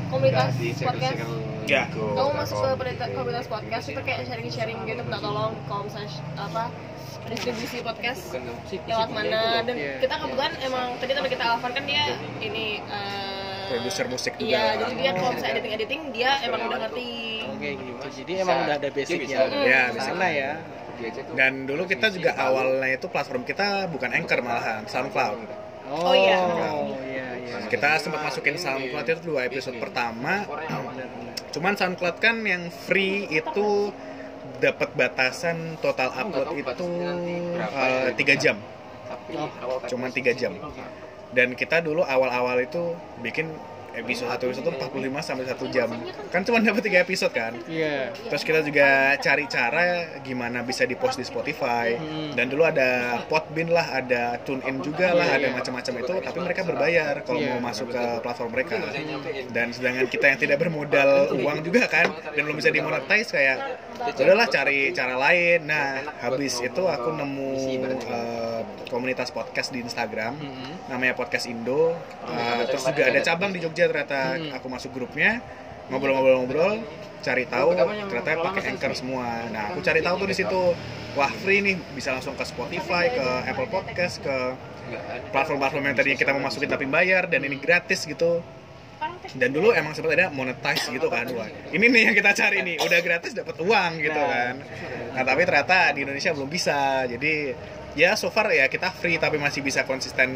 Komunitas 0.10 0.54
podcast. 0.82 1.18
Ya. 1.70 1.86
kamu 1.94 2.34
masuk 2.34 2.58
ke 2.66 3.06
komunitas- 3.14 3.46
podcast 3.46 3.86
itu 3.94 4.02
kayak 4.02 4.26
sharing 4.26 4.50
sharing 4.50 4.80
gitu 4.90 5.06
minta 5.06 5.22
tolong 5.22 5.54
kalau 5.70 5.86
misalnya 5.86 6.10
apa 6.34 6.74
distribusi 7.30 7.78
podcast 7.80 8.22
lewat 8.82 9.10
mana? 9.10 9.62
Dan 9.62 9.76
Iya. 9.76 9.94
kita 10.00 10.16
kebetulan 10.18 10.54
emang 10.60 10.86
tadi 10.98 11.12
teman 11.12 11.30
kita 11.30 11.46
Alvan 11.48 11.72
kan 11.72 11.84
dia 11.84 12.04
ini 12.40 12.66
eh, 12.82 13.68
Produser 13.70 14.06
musik 14.08 14.34
juga. 14.34 14.50
iya 14.50 14.64
jadi 14.76 14.94
dia 14.96 15.12
kalau 15.14 15.30
misalnya 15.30 15.54
editing 15.56 15.74
editing 15.76 16.02
dia 16.10 16.32
emang 16.42 16.62
udah 16.66 16.80
ngerti. 16.84 17.10
Oke 17.48 17.70
gitu. 17.76 18.06
Jadi 18.20 18.32
emang 18.40 18.58
udah 18.60 18.76
ada 18.76 18.90
basicnya. 18.90 19.38
Ya, 19.62 19.82
di 19.90 20.00
sana 20.00 20.28
ya. 20.28 20.52
dan 21.32 21.64
dulu 21.64 21.86
kita 21.86 22.12
juga 22.12 22.36
awalnya 22.36 22.92
itu 22.92 23.08
platform 23.08 23.42
kita 23.42 23.88
bukan 23.88 24.12
Anchor 24.12 24.42
malahan 24.42 24.84
SoundCloud. 24.84 25.40
Oh, 25.88 25.96
Oh, 26.02 26.14
iya. 26.14 26.38
iya 27.08 27.28
iya. 27.40 27.58
kita 27.66 27.98
sempat 27.98 28.20
masukin 28.22 28.54
SoundCloud 28.54 29.06
itu 29.08 29.22
dua 29.24 29.46
episode 29.46 29.80
pertama. 29.80 30.44
Cuman 31.50 31.74
SoundCloud 31.74 32.18
kan 32.18 32.44
yang 32.44 32.68
free 32.68 33.32
itu 33.32 33.94
dapat 34.58 34.90
batasan 34.98 35.78
total 35.80 36.10
upload 36.12 36.50
itu 36.58 36.86
berapa 37.54 37.78
ya, 37.78 38.10
eh, 38.10 38.12
tiga 38.18 38.34
jam. 38.36 38.58
Tapi 39.10 39.32
Oh, 39.38 39.50
kalau 39.58 39.78
cuman 39.86 40.10
tiga 40.10 40.34
jam. 40.34 40.54
Dan 41.30 41.54
kita 41.54 41.86
dulu 41.86 42.02
awal-awal 42.02 42.58
itu 42.66 42.98
bikin 43.22 43.54
episode 44.00 44.30
satu 44.30 44.44
episode 44.48 44.66
tuh 44.66 44.76
45 44.76 45.20
sampai 45.22 45.46
1 45.46 45.76
jam. 45.76 45.90
Kan 46.32 46.42
cuma 46.44 46.58
dapat 46.60 46.82
tiga 46.82 47.00
episode 47.04 47.34
kan. 47.34 47.54
Iya. 47.68 48.16
Terus 48.16 48.44
kita 48.44 48.60
juga 48.64 48.88
cari 49.20 49.46
cara 49.46 49.84
gimana 50.24 50.64
bisa 50.64 50.88
di-post 50.88 51.20
di 51.20 51.26
Spotify. 51.28 51.96
Hmm. 51.96 52.32
Dan 52.34 52.48
dulu 52.48 52.64
ada 52.64 53.22
Podbean 53.28 53.70
lah, 53.70 53.86
ada 53.92 54.40
TuneIn 54.42 54.80
juga 54.80 55.12
lah, 55.12 55.36
ada 55.36 55.52
macam-macam 55.52 55.94
itu. 56.00 56.14
Tapi 56.24 56.38
mereka 56.40 56.62
berbayar 56.64 57.14
kalau 57.28 57.40
Iya. 57.40 57.56
mau 57.56 57.70
masuk 57.70 57.92
ke 57.92 58.04
platform 58.24 58.52
mereka. 58.54 58.78
Dan 59.52 59.72
sedangkan 59.76 60.08
kita 60.08 60.26
yang 60.32 60.40
tidak 60.40 60.58
bermodal 60.62 61.10
uang 61.44 61.60
juga 61.62 61.86
kan, 61.90 62.08
dan 62.34 62.42
belum 62.46 62.56
bisa 62.56 62.72
dimonetize 62.72 63.30
kayak 63.30 63.58
udahlah 64.16 64.48
cari 64.48 64.96
cara 64.96 65.20
lain. 65.20 65.68
Nah, 65.68 66.06
habis 66.24 66.62
itu 66.62 66.84
aku 66.86 67.10
nemu 67.12 67.50
eh, 67.90 68.62
komunitas 68.90 69.30
podcast 69.30 69.70
di 69.70 69.82
Instagram 69.82 70.34
Mm-mm. 70.38 70.90
namanya 70.90 71.14
podcast 71.14 71.46
Indo. 71.46 71.94
Uh, 72.26 72.62
terus 72.70 72.86
juga 72.86 73.10
ada 73.10 73.20
cabang 73.22 73.50
di 73.54 73.60
Jogja 73.62 73.89
ternyata. 73.90 74.38
Hmm. 74.38 74.54
Aku 74.62 74.70
masuk 74.70 74.94
grupnya, 74.94 75.42
ngobrol-ngobrol-ngobrol, 75.90 76.86
cari 77.26 77.44
tahu 77.50 77.76
ternyata 77.76 78.40
pakai 78.40 78.62
Anchor 78.72 78.94
semua. 78.96 79.50
Nah, 79.50 79.74
aku 79.74 79.82
cari 79.82 80.00
tahu 80.06 80.16
tuh 80.24 80.30
di 80.30 80.38
situ. 80.38 80.64
Wah, 81.18 81.34
free 81.42 81.66
nih, 81.66 81.76
bisa 81.98 82.14
langsung 82.14 82.38
ke 82.38 82.46
Spotify, 82.46 83.10
ke 83.10 83.28
Apple 83.50 83.68
Podcast, 83.68 84.22
ke 84.22 84.54
platform-platform 85.34 85.84
yang 85.90 85.98
tadinya 85.98 86.18
kita 86.18 86.32
mau 86.38 86.46
masukin 86.46 86.70
tapi 86.70 86.86
bayar 86.86 87.26
dan 87.26 87.42
ini 87.42 87.58
gratis 87.58 88.06
gitu. 88.06 88.46
Dan 89.30 89.54
dulu 89.54 89.74
emang 89.74 89.98
sempat 89.98 90.14
ada 90.14 90.30
monetize 90.30 90.86
gitu 90.90 91.10
kan, 91.10 91.26
wah. 91.34 91.50
Ini 91.74 91.82
nih 91.82 92.02
yang 92.12 92.16
kita 92.18 92.32
cari 92.34 92.62
nih, 92.62 92.78
udah 92.82 93.00
gratis 93.02 93.34
dapat 93.34 93.58
uang 93.58 93.92
gitu 94.06 94.22
kan. 94.22 94.54
Nah, 95.18 95.24
tapi 95.26 95.42
ternyata 95.50 95.98
di 95.98 96.06
Indonesia 96.06 96.32
belum 96.34 96.50
bisa. 96.50 97.10
Jadi 97.10 97.54
ya 97.94 98.14
so 98.14 98.30
far 98.30 98.50
ya 98.50 98.66
kita 98.66 98.92
free 98.92 99.18
tapi 99.18 99.36
masih 99.36 99.60
bisa 99.60 99.84
konsisten 99.84 100.30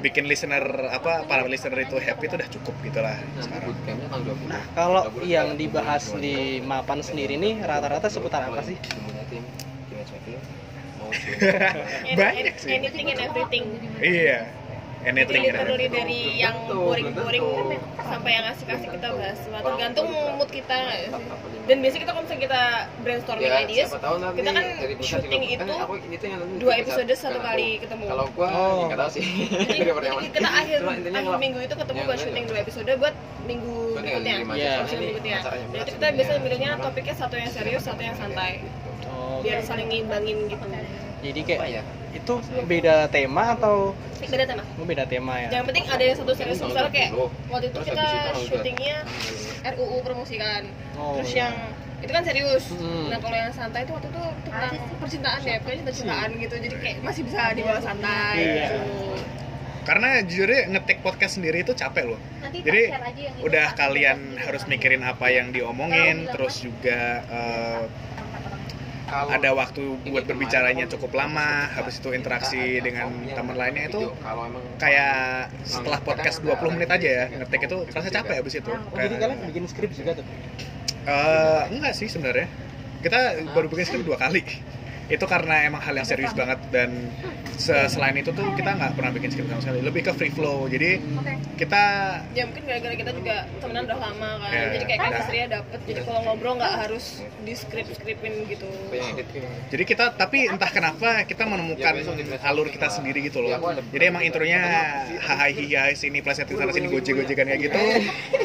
bikin 0.00 0.24
listener 0.24 0.62
apa 0.88 1.24
para 1.24 1.44
listener 1.44 1.78
itu 1.80 1.96
happy 1.96 2.26
itu 2.26 2.34
udah 2.34 2.50
cukup 2.50 2.74
gitu 2.82 2.98
lah 2.98 3.14
Nanti 3.14 3.44
sekarang. 3.44 3.68
bootcampnya 3.70 4.08
tanggal 4.08 4.34
20. 4.34 4.50
Nah, 4.50 4.62
kalau 4.72 5.02
yang 5.22 5.48
dibahas 5.54 6.04
di 6.16 6.36
Mapan 6.60 7.00
sendiri 7.00 7.36
nih 7.36 7.60
rata-rata 7.60 8.08
seputar 8.08 8.48
apa 8.48 8.62
sih? 8.62 8.76
Banyak 12.12 12.56
sih. 12.56 12.70
anything 12.72 13.06
and 13.10 13.20
everything 13.20 13.64
Iya. 14.00 14.48
Anything 15.02 15.42
jadi 15.42 15.50
literally 15.52 15.88
dari 15.88 16.20
yang 16.38 16.54
boring-boring 16.64 17.42
sampai 17.98 18.30
yang 18.32 18.46
asik-asik 18.46 18.90
kita 18.92 19.08
bahas 19.10 19.34
semua 19.36 19.58
tergantung 19.60 20.06
mood 20.08 20.46
kita 20.46 20.70
nggak 20.70 20.98
sih? 21.00 21.10
dan 21.62 21.76
biasanya 21.78 22.00
kita 22.00 22.10
kalau 22.10 22.22
misalnya 22.22 22.42
kita 22.42 22.60
brainstorming 23.02 23.42
Ya, 23.44 23.62
ideas 23.62 23.90
kita 23.90 23.98
kan 24.48 24.62
juga. 24.62 25.36
itu 25.42 25.62
Kan 25.62 25.78
aku 25.80 25.94
itu 26.00 26.24
yang 26.24 26.38
nanti 26.38 26.54
dua 26.58 26.72
episode 26.76 27.12
satu 27.12 27.38
kali 27.38 27.68
aku- 27.68 27.82
ketemu. 27.82 28.04
Kalau 28.08 28.26
gua 28.32 28.48
Oh. 28.48 28.54
ya 28.54 28.84
nggak 28.84 28.98
tahu 28.98 29.10
sih. 29.10 29.24
jadi, 29.24 29.90
jadi 30.06 30.26
kita 30.32 30.48
akhir 30.48 30.78
akhir 30.86 31.34
minggu 31.36 31.58
itu 31.60 31.74
ketemu 31.74 31.98
Ya, 31.98 32.04
buat 32.04 32.18
syuting 32.18 32.44
dua 32.46 32.58
episode 32.60 32.90
buat 32.96 33.14
minggu 33.42 33.74
berikutnya 33.92 34.32
Iya. 34.32 34.42
episode 34.78 34.86
Ini 34.92 35.02
berikutnya 35.02 35.38
jadi 35.72 35.90
kita 35.92 36.06
biasanya 36.12 36.40
milihnya 36.40 36.70
topiknya 36.78 37.14
satu 37.16 37.34
yang 37.34 37.50
serius 37.50 37.82
satu 37.82 38.00
yang 38.00 38.14
santai 38.14 38.62
Oh, 38.62 38.91
biar 39.42 39.58
saling 39.60 39.88
ngimbangin 39.88 40.38
gitu 40.46 40.66
jadi 41.22 41.38
Apa 41.38 41.48
kayak 41.48 41.68
ya? 41.68 41.82
itu 42.12 42.32
beda 42.64 42.96
tema 43.08 43.54
atau 43.54 43.94
beda 44.20 44.44
tema 44.44 44.62
oh, 44.74 44.84
beda 44.84 45.04
tema 45.04 45.34
ya? 45.38 45.48
yang 45.50 45.64
penting 45.64 45.84
ada 45.86 46.02
yang 46.02 46.16
satu 46.16 46.32
serius 46.32 46.58
misalnya 46.58 46.88
kayak 46.88 47.10
tahun 47.10 47.30
20. 47.30 47.52
waktu 47.52 47.66
itu 47.68 47.78
kita 47.82 48.04
syutingnya 48.38 48.96
20. 49.64 49.72
RUU 49.72 49.96
promosikan 50.00 50.62
Oh, 50.92 51.16
terus 51.16 51.32
iya. 51.32 51.40
yang 51.42 51.54
itu 51.98 52.10
kan 52.10 52.22
serius 52.22 52.64
Hmm. 52.68 53.06
nah 53.08 53.18
kalau 53.18 53.36
yang 53.36 53.50
santai 53.50 53.80
itu 53.82 53.92
waktu 53.92 54.08
itu 54.08 54.22
tentang 54.44 54.72
percintaan 54.98 55.38
deh 55.40 55.56
pokoknya 55.58 55.78
cinta 55.80 55.92
cintaan 55.94 56.30
gitu 56.36 56.54
jadi 56.58 56.74
kayak 56.76 56.96
masih 57.00 57.22
bisa 57.22 57.40
dibawa 57.52 57.78
santai 57.78 58.36
Iya. 58.36 58.66
gitu 58.68 58.80
Karena 59.82 60.22
jujurnya 60.22 60.70
ngetik 60.70 61.02
podcast 61.02 61.42
sendiri 61.42 61.66
itu 61.66 61.74
capek 61.74 62.06
loh. 62.06 62.20
Nanti 62.38 62.62
Jadi 62.62 62.94
udah 63.42 63.74
kalian 63.74 64.38
harus 64.38 64.62
mikirin 64.70 65.02
apa 65.02 65.26
yang 65.26 65.50
diomongin, 65.50 66.30
terus 66.30 66.62
juga 66.62 67.26
Kalau 67.26 67.90
ada 69.12 69.50
waktu 69.52 69.82
buat 70.08 70.24
berbicaranya 70.24 70.88
cukup 70.88 71.12
lama, 71.12 71.68
habis 71.68 72.00
itu 72.00 72.08
interaksi 72.16 72.80
dengan 72.80 73.12
teman 73.28 73.54
lainnya 73.54 73.92
itu 73.92 74.08
video. 74.08 74.16
Kalau 74.24 74.42
emang 74.48 74.64
kayak 74.80 75.52
setelah 75.62 76.00
podcast 76.00 76.40
20 76.40 76.74
menit 76.74 76.88
aja 76.88 77.08
ya 77.08 77.24
ngetik 77.28 77.68
itu 77.68 77.76
terasa 77.92 78.08
capek 78.08 78.34
habis 78.40 78.54
itu. 78.56 78.72
Oh, 78.72 78.80
jadi 78.96 79.12
Kayak- 79.14 79.20
kalian 79.20 79.38
bikin 79.52 79.64
skrip 79.68 79.90
juga 79.92 80.10
tuh? 80.16 80.26
Eh, 81.02 81.62
enggak 81.74 81.92
sih 81.92 82.08
sebenarnya. 82.08 82.48
Kita 83.02 83.18
baru 83.52 83.66
bikin 83.68 83.84
skrip 83.84 84.02
dua 84.06 84.16
kali. 84.16 84.42
Itu 85.12 85.24
karena 85.24 85.68
emang 85.68 85.78
hal 85.78 85.92
yang 85.92 86.08
serius 86.08 86.32
banget 86.32 86.56
dan 86.72 87.12
se- 87.54 87.88
selain 87.88 88.16
itu 88.16 88.32
tuh 88.32 88.48
kita 88.56 88.72
nggak 88.72 88.96
pernah 88.96 89.12
bikin 89.12 89.28
skrip 89.28 89.46
sama 89.46 89.60
sekali. 89.60 89.78
Lebih 89.80 90.02
ke 90.02 90.12
free 90.16 90.32
flow. 90.32 90.64
Jadi 90.66 91.04
kita 91.54 91.82
ya 92.32 92.48
mungkin 92.48 92.62
gara-gara 92.64 92.94
kita 92.96 93.12
juga 93.12 93.34
temenan 93.60 93.84
udah 93.84 93.98
lama 94.00 94.30
kan. 94.40 94.50
Iya. 94.50 94.64
jadi 94.72 94.84
kayak 94.84 95.00
chemistry-nya 95.04 95.48
dapet. 95.52 95.78
Jadi 95.84 96.00
kalau 96.02 96.20
ngobrol 96.24 96.54
nggak 96.56 96.74
harus 96.80 97.04
di 97.38 97.52
script 97.52 97.92
scriptin 97.92 98.32
gitu. 98.48 98.66
Yang 98.88 99.06
edit 99.14 99.26
jadi 99.68 99.84
kita 99.84 100.04
tapi 100.14 100.48
entah 100.48 100.70
kenapa 100.70 101.22
kita 101.22 101.44
menemukan 101.44 101.94
alur 102.42 102.66
kita 102.68 102.88
sendiri 102.88 103.20
gitu 103.22 103.40
loh. 103.40 103.52
Jadi 103.90 104.04
emang 104.04 104.22
intronya 104.22 104.60
hahai 105.20 105.52
hihai 105.52 105.92
sini 105.92 106.20
pleset 106.20 106.48
di 106.48 106.56
sana 106.56 106.72
sini 106.72 106.88
gojek 106.88 107.14
gojekan 107.14 107.46
kayak 107.46 107.60
gitu. 107.62 107.82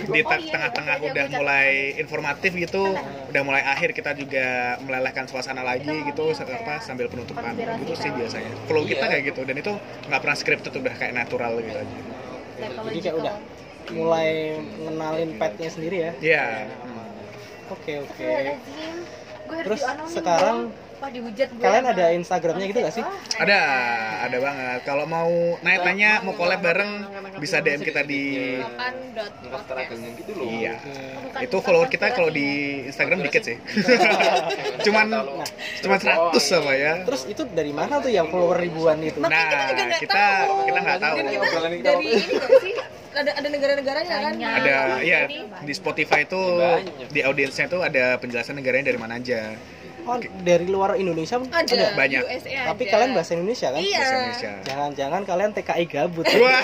Di 0.07 0.23
te- 0.23 0.47
tengah-tengah 0.47 0.97
udah 1.03 1.25
mulai 1.33 1.67
informatif 1.97 2.55
gitu, 2.55 2.95
udah 3.27 3.41
mulai 3.43 3.59
akhir 3.61 3.91
kita 3.91 4.15
juga 4.15 4.47
melelehkan 4.79 5.27
suasana 5.27 5.61
lagi 5.61 5.91
gitu 6.05 6.31
apa 6.57 6.73
sambil 6.81 7.05
penutupan 7.07 7.53
gitu 7.55 7.93
sih 7.93 8.09
biasanya. 8.09 8.51
Flow 8.65 8.83
kita 8.83 9.05
Iya. 9.05 9.11
kayak 9.13 9.23
gitu 9.29 9.41
dan 9.45 9.55
itu 9.57 9.73
nggak 10.07 10.19
pernah 10.23 10.37
scripted 10.37 10.73
udah 10.73 10.93
kayak 10.97 11.13
natural 11.13 11.51
gitu 11.61 11.77
aja. 11.77 11.95
Jadi 12.57 12.99
kayak 13.01 13.17
udah 13.21 13.35
mulai 13.87 14.29
ngenalin 14.83 15.29
petnya 15.37 15.69
sendiri 15.69 15.97
ya? 15.97 16.11
Iya. 16.19 16.45
Oke 17.69 17.93
oke. 18.01 18.31
Terus 19.47 19.81
sekarang. 20.11 20.57
Wah 20.97 21.09
dihujat 21.13 21.49
gue 21.53 21.61
Kalian 21.61 21.85
ada 21.93 22.05
Instagramnya 22.09 22.65
gitu 22.73 22.79
gak 22.81 22.93
sih? 22.97 23.03
Ada, 23.37 23.59
ada 24.25 24.37
banget. 24.41 24.79
Kalau 24.81 25.05
mau 25.05 25.29
nanya-nanya, 25.61 26.25
mau 26.25 26.33
collab 26.33 26.57
bareng, 26.57 27.05
bisa 27.37 27.61
DM 27.61 27.85
kita 27.85 28.01
di 28.01 28.57
gitu 30.17 30.31
loh 30.33 30.49
Iya. 30.49 30.73
Itu 31.45 31.61
follower 31.61 31.85
kita 31.93 32.17
kalau 32.17 32.33
di 32.33 32.81
Instagram 32.89 33.21
dikit 33.29 33.45
sih. 33.45 33.57
cuman 34.89 35.05
cuman 35.85 35.97
100 36.01 36.33
sama 36.41 36.73
ya. 36.73 37.05
Terus 37.05 37.29
itu 37.29 37.45
dari 37.45 37.69
mana 37.69 38.01
tuh 38.01 38.09
yang 38.09 38.33
follower 38.33 38.57
ribuan 38.57 38.97
itu? 39.05 39.21
Nah, 39.21 39.29
kita 39.29 39.93
kita 40.01 40.13
tahu. 40.17 40.65
kita 40.65 40.79
nggak 40.81 40.99
tahu. 41.01 41.15
dari 41.85 42.07
ini 42.17 42.57
sih 42.65 42.73
ada 43.17 43.31
ada 43.33 43.47
negara-negaranya 43.49 44.15
kan. 44.29 44.33
Ada 44.37 44.77
ya 45.01 45.19
Ini. 45.25 45.65
di 45.65 45.73
Spotify 45.73 46.23
itu 46.25 46.41
di 47.09 47.21
audiensnya 47.25 47.65
tuh 47.65 47.81
ada 47.81 48.17
penjelasan 48.21 48.57
negaranya 48.57 48.93
dari 48.93 48.99
mana 49.01 49.17
aja. 49.17 49.57
Oh, 50.07 50.15
dari 50.41 50.63
luar 50.65 50.95
Indonesia 50.95 51.35
pun 51.35 51.51
ada, 51.51 51.67
ada. 51.67 51.91
banyak. 51.93 52.23
USA 52.23 52.71
Tapi 52.71 52.83
ada. 52.87 52.91
kalian 52.95 53.11
bahasa 53.11 53.31
Indonesia 53.35 53.67
kan? 53.75 53.81
Iya. 53.83 53.99
Bahasa 53.99 54.15
Indonesia. 54.15 54.51
Jangan-jangan 54.63 55.21
kalian 55.27 55.51
TKI 55.51 55.85
gabut. 55.85 56.25
Wah. 56.39 56.61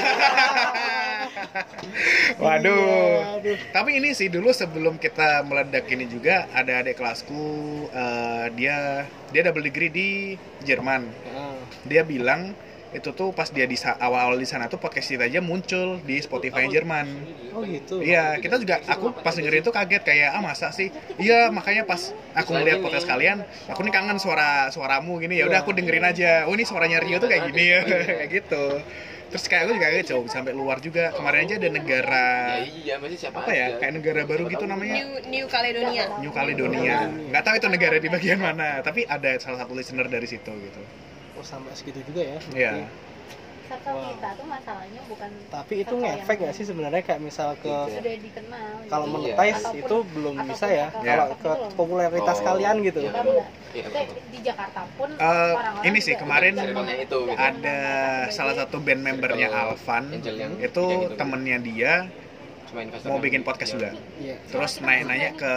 Waduh. 2.39 2.71
Iya, 2.71 3.35
aduh. 3.39 3.57
Tapi 3.75 3.89
ini 3.99 4.09
sih 4.15 4.31
dulu 4.31 4.49
sebelum 4.49 4.95
kita 4.97 5.43
meledak 5.43 5.85
ini 5.91 6.07
juga 6.07 6.47
ada 6.55 6.81
adik 6.81 6.97
kelasku 6.97 7.43
eh, 7.91 8.45
dia 8.55 9.05
dia 9.29 9.41
double 9.43 9.65
degree 9.65 9.91
di 9.91 10.09
Jerman. 10.63 11.03
Ah, 11.33 11.57
Dia 11.83 12.07
bilang 12.07 12.55
itu 12.93 13.09
tuh 13.11 13.33
pas 13.33 13.49
dia 13.49 13.65
di 13.65 13.73
awal-awal 13.81 14.37
di 14.37 14.45
sana 14.45 14.69
tuh 14.69 14.77
podcast 14.77 15.09
kita 15.09 15.25
aja 15.25 15.41
muncul 15.41 15.97
di 16.05 16.21
Spotify 16.21 16.69
Jerman. 16.69 17.09
Oh 17.53 17.65
gitu. 17.65 17.99
Iya, 17.99 18.37
kita 18.37 18.61
juga 18.61 18.79
aku 18.85 19.13
pas 19.25 19.33
dengerin 19.33 19.65
itu 19.65 19.73
kaget 19.73 20.03
kayak 20.05 20.29
ah 20.37 20.41
masa 20.45 20.69
sih? 20.69 20.93
Iya, 21.17 21.49
makanya 21.49 21.89
pas 21.89 22.13
aku 22.37 22.53
ngeliat 22.53 22.85
podcast 22.85 23.09
kalian, 23.09 23.41
aku 23.65 23.81
nih 23.81 23.93
kangen 23.93 24.17
suara 24.21 24.69
suaramu 24.69 25.17
gini 25.17 25.41
ya. 25.41 25.49
Udah 25.49 25.65
aku 25.65 25.73
dengerin 25.73 26.05
aja. 26.05 26.45
Oh, 26.45 26.53
ini 26.53 26.63
suaranya 26.69 27.01
Rio 27.01 27.17
tuh 27.17 27.29
kayak 27.29 27.49
gini 27.49 27.63
ya, 27.73 27.79
kayak 27.89 28.29
gitu. 28.29 28.65
Terus 29.33 29.49
kayak 29.49 29.65
aku 29.65 29.71
juga 29.81 29.87
kaget 29.89 30.05
coba 30.13 30.29
sampai 30.29 30.53
luar 30.53 30.77
juga. 30.77 31.09
Kemarin 31.09 31.49
aja 31.49 31.55
ada 31.57 31.69
negara 31.73 32.27
Ya 32.61 32.69
iya, 32.69 32.95
masih 33.01 33.17
siapa 33.17 33.41
apa 33.41 33.49
ya? 33.49 33.81
Kayak 33.81 33.93
negara 33.97 34.21
baru 34.29 34.45
gitu 34.45 34.69
namanya. 34.69 34.93
New 35.01 35.09
New 35.25 35.45
Caledonia 35.49 36.05
New 36.21 36.29
Caledonia. 36.29 37.09
Nggak 37.09 37.41
tahu 37.41 37.55
itu 37.57 37.67
negara 37.73 37.97
di 37.97 38.09
bagian 38.13 38.37
mana, 38.37 38.85
tapi 38.85 39.09
ada 39.09 39.33
salah 39.41 39.65
satu 39.65 39.73
listener 39.73 40.05
dari 40.05 40.29
situ 40.29 40.53
gitu. 40.53 40.81
Sampai 41.43 41.71
segitu 41.73 41.99
juga 42.03 42.21
ya. 42.23 42.37
Iya. 42.51 42.71
Circle 43.63 43.95
Wow. 43.95 44.11
kita 44.11 44.29
tuh 44.35 44.45
masalahnya 44.45 45.01
bukan 45.07 45.29
Tapi 45.49 45.73
itu 45.81 45.93
ngefek 45.95 46.35
nggak 46.37 46.53
sih 46.53 46.65
sebenarnya 46.67 47.01
kayak 47.01 47.21
misal 47.21 47.55
ke 47.55 47.71
sudah 47.89 48.15
dikenal 48.19 48.69
kalau 48.85 49.05
Jadi, 49.07 49.13
monetize 49.15 49.55
ataupun- 49.63 49.79
itu 49.79 49.95
belum 50.13 50.35
ataupun 50.35 50.49
bisa 50.51 50.67
ya. 50.67 50.87
Kalau 50.91 51.27
ke 51.31 51.47
gitu 51.47 51.73
popularitas 51.73 52.37
Oh, 52.37 52.43
kalian 52.43 52.75
gitu. 52.83 52.99
iya. 53.01 53.11
Enggak. 53.15 53.47
Iya, 53.73 53.83
Kita 53.83 53.99
betul. 54.03 54.17
di 54.29 54.39
Jakarta 54.43 54.81
pun 54.93 55.09
Eh, 55.09 55.53
orang-orang 55.55 55.83
ini 55.87 55.99
sih 55.99 56.13
kemarin 56.13 56.53
itu, 56.53 56.69
gitu. 57.01 57.19
ada 57.33 57.79
salah 58.29 58.53
satu 58.53 58.77
band 58.77 59.01
membernya 59.01 59.47
Alvan 59.49 60.03
itu 60.59 60.83
temennya 61.15 61.57
dia 61.57 61.93
investor 62.81 63.07
mau 63.11 63.19
bikin 63.21 63.41
podcast 63.45 63.77
juga? 63.77 63.91
Iya. 64.17 64.35
terus 64.49 64.81
nanya-nanya 64.81 65.29
ke 65.37 65.53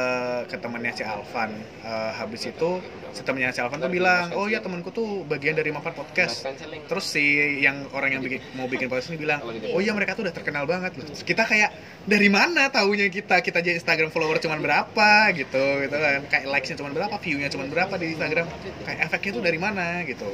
ke 0.52 0.56
temannya 0.60 0.92
si 0.92 1.04
Alvan. 1.06 1.50
Eh, 1.80 2.10
habis 2.20 2.42
itu 2.44 2.70
si 3.16 3.22
temannya 3.24 3.54
si 3.56 3.60
Alvan 3.64 3.80
tuh 3.80 3.88
bilang 3.88 4.34
oh 4.36 4.50
ya 4.50 4.60
temanku 4.60 4.92
tuh 4.92 5.24
bagian 5.24 5.56
dari 5.56 5.72
Mapan 5.72 5.96
Podcast. 5.96 6.44
Terus 6.90 7.04
si 7.08 7.24
yang 7.64 7.88
orang 7.96 8.18
yang 8.18 8.22
bikin, 8.22 8.40
mau 8.58 8.68
bikin 8.68 8.90
podcast 8.90 9.14
ini 9.14 9.22
bilang 9.22 9.40
oh 9.46 9.80
iya 9.80 9.96
mereka 9.96 10.12
tuh 10.12 10.28
udah 10.28 10.34
terkenal 10.36 10.68
banget. 10.68 10.92
Loh 11.00 11.08
Terus 11.08 11.24
kita 11.24 11.48
kayak 11.48 11.70
dari 12.04 12.28
mana 12.28 12.68
taunya 12.68 13.08
kita? 13.08 13.40
Kita 13.40 13.64
aja 13.64 13.72
Instagram 13.72 14.12
follower 14.12 14.36
cuman 14.42 14.60
berapa? 14.60 15.32
Gitu 15.32 15.64
gitu 15.86 15.96
kan. 15.96 16.20
Kayak 16.28 16.44
likesnya 16.52 16.76
cuman 16.82 16.92
berapa 16.92 17.16
viewnya 17.22 17.48
cuman 17.48 17.66
berapa 17.72 17.94
di 17.96 18.12
Instagram. 18.12 18.46
Kayak 18.84 18.98
efeknya 19.08 19.30
tuh 19.40 19.44
dari 19.46 19.58
mana? 19.62 20.04
Gitu 20.04 20.28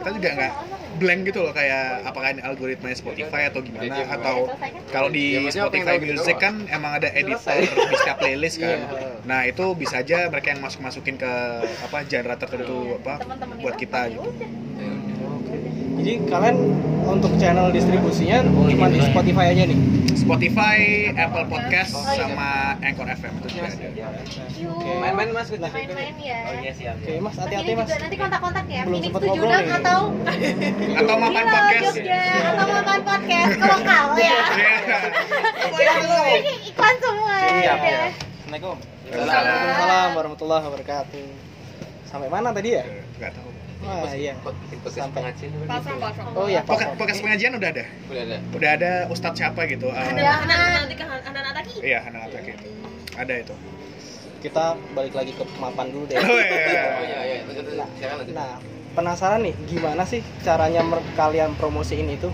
kita 0.00 0.10
juga 0.14 0.28
nggak 0.34 0.52
blank 0.94 1.20
gitu 1.26 1.38
loh 1.42 1.52
kayak 1.54 2.06
apakah 2.06 2.28
ini 2.34 2.42
algoritmanya 2.42 2.96
Spotify 2.96 3.50
atau 3.50 3.60
gimana 3.66 3.98
atau 4.06 4.46
kalau 4.94 5.08
Ya, 5.10 5.14
di 5.14 5.26
maksudnya 5.42 5.64
Spotify 5.66 5.94
tahu 5.98 6.06
Music 6.06 6.36
kan 6.38 6.54
emang 6.70 6.92
ada 6.98 7.08
editor 7.14 7.58
di 7.62 7.94
setiap 7.98 8.18
playlist 8.18 8.56
kan. 8.58 8.78
Iya. 8.78 9.10
nah 9.24 9.40
itu 9.46 9.64
bisa 9.78 10.00
aja 10.02 10.28
mereka 10.30 10.54
yang 10.54 10.60
masuk 10.62 10.80
masukin 10.82 11.16
ke 11.18 11.32
apa 11.82 11.98
genre 12.06 12.34
tertentu 12.38 12.98
apa 13.02 13.14
buat 13.62 13.74
kita 13.78 14.10
ya 14.10 14.18
gitu. 14.18 14.30
Jadi 16.04 16.20
kalian 16.28 16.56
untuk 17.08 17.32
channel 17.40 17.72
distribusinya 17.72 18.44
cuma 18.44 18.92
di 18.92 19.00
Spotify 19.00 19.56
aja 19.56 19.64
nih. 19.64 19.78
Spotify, 20.12 21.08
Apple 21.16 21.48
Podcast 21.48 21.96
Oh, 21.96 22.04
iya. 22.04 22.28
sama 22.28 22.76
Anchor 22.84 23.08
FM 23.08 23.32
itu 23.40 23.48
juga 23.56 23.72
ada. 23.72 24.20
Main-main 25.00 25.32
mas 25.32 25.48
gitu. 25.48 25.64
Main-main 25.64 26.12
ya. 26.20 26.72
siap. 26.76 27.00
Oke, 27.00 27.12
Mas, 27.24 27.32
Mas 27.32 27.36
hati-hati, 27.40 27.72
ini 27.72 27.80
Mas. 27.80 27.88
juga 27.88 27.98
nanti 28.04 28.16
kontak-kontak 28.20 28.66
ya. 28.68 28.82
Belum 28.84 29.00
7 29.00 29.16
ngobrol 29.16 29.48
nih. 29.48 29.76
atau 29.80 30.00
atau 30.92 31.16
makan 31.16 31.44
podcast 31.48 31.96
atau 31.96 32.66
makan 32.68 33.00
podcast 33.00 33.52
ke 33.56 33.64
lokal 33.72 34.04
ya. 34.20 34.36
Iya. 35.72 35.92
Ini 36.36 36.52
iklan 36.68 36.96
semua. 37.00 37.36
Siap, 37.48 37.78
ya. 37.80 37.88
ya. 37.88 38.04
Assalamualaikum. 38.12 38.76
Waalaikumsalam 39.08 40.08
warahmatullahi 40.20 40.62
wabarakatuh. 40.68 41.26
Sampai 42.04 42.28
mana 42.28 42.52
tadi 42.52 42.76
ya? 42.76 42.84
nggak 43.16 43.32
tahu 43.32 43.63
Wah, 43.84 44.10
iya. 44.10 44.32
Bikin 44.34 44.78
podcast 44.80 44.96
Sampai- 44.98 45.22
pengajian. 45.22 45.50
Oh 46.32 46.46
iya, 46.46 46.60
podcast, 46.60 46.96
podcast 46.96 47.20
pengajian 47.20 47.52
udah 47.54 47.68
ada 47.70 47.84
Udah 48.08 48.22
ada. 48.22 48.36
udah 48.50 48.70
ada 48.72 48.90
ustadz 49.08 49.36
siapa 49.36 49.60
gitu 49.66 49.86
Eh, 49.86 49.94
Ada 49.94 50.20
anak-anak 50.40 50.68
nanti 50.80 50.94
kan 50.94 51.08
anak-anak 51.12 51.52
lagi. 51.54 51.72
iya 51.80 51.98
anak-anak 52.02 52.40
gitu 52.44 52.66
ada 53.14 53.34
itu 53.36 53.54
Kita 54.40 54.64
balik 54.92 55.14
lagi 55.14 55.32
ke 55.32 55.44
mapan 55.54 55.86
dulu 55.88 56.04
deh. 56.06 56.16
oh, 56.16 56.24
Oh 56.26 56.36
iya. 56.36 56.84
iya 57.00 57.20
iya. 57.22 57.38
Lanjut, 57.44 57.64
lanjut. 57.66 57.88
Silakan 57.94 58.16
lanjut. 58.18 58.34
Nah, 58.34 58.52
penasaran 58.94 59.40
nih 59.40 59.54
gimana 59.66 60.02
sih 60.04 60.20
caranya 60.40 60.80
mer- 60.80 61.04
kalian 61.14 61.52
promosiin 61.54 62.08
itu? 62.10 62.28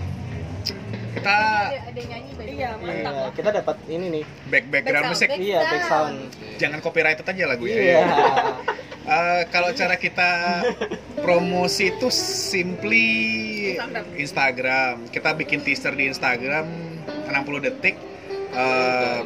kita 1.11 1.35
Ada 1.83 2.01
nyanyi. 2.01 2.29
Iya, 2.41 2.69
mantap 2.77 3.13
Iya, 3.13 3.27
kita 3.33 3.49
dapat 3.53 3.77
ini 3.87 4.05
nih. 4.11 4.23
back 4.45 4.65
background 4.67 5.03
Back 5.03 5.13
musik 5.13 5.29
sound. 5.29 5.41
Iya, 5.41 5.59
back 5.61 5.83
sound. 5.85 6.15
jangan 6.57 6.79
copyrighted 6.79 7.25
aja 7.25 7.43
lagu 7.47 7.63
ya 7.63 7.75
Iya. 7.75 8.01
Eh, 9.01 9.41
kalau 9.49 9.71
cara 9.71 9.95
kita 9.95 10.29
promosi 11.21 11.93
itu 11.93 12.09
simply 12.11 13.07
Instagram. 13.77 14.03
Instagram. 14.17 14.95
Kita 15.13 15.29
bikin 15.37 15.59
teaser 15.61 15.93
di 15.93 16.09
Instagram 16.09 16.65
60 17.29 17.65
detik. 17.65 17.95
Eh, 18.51 19.19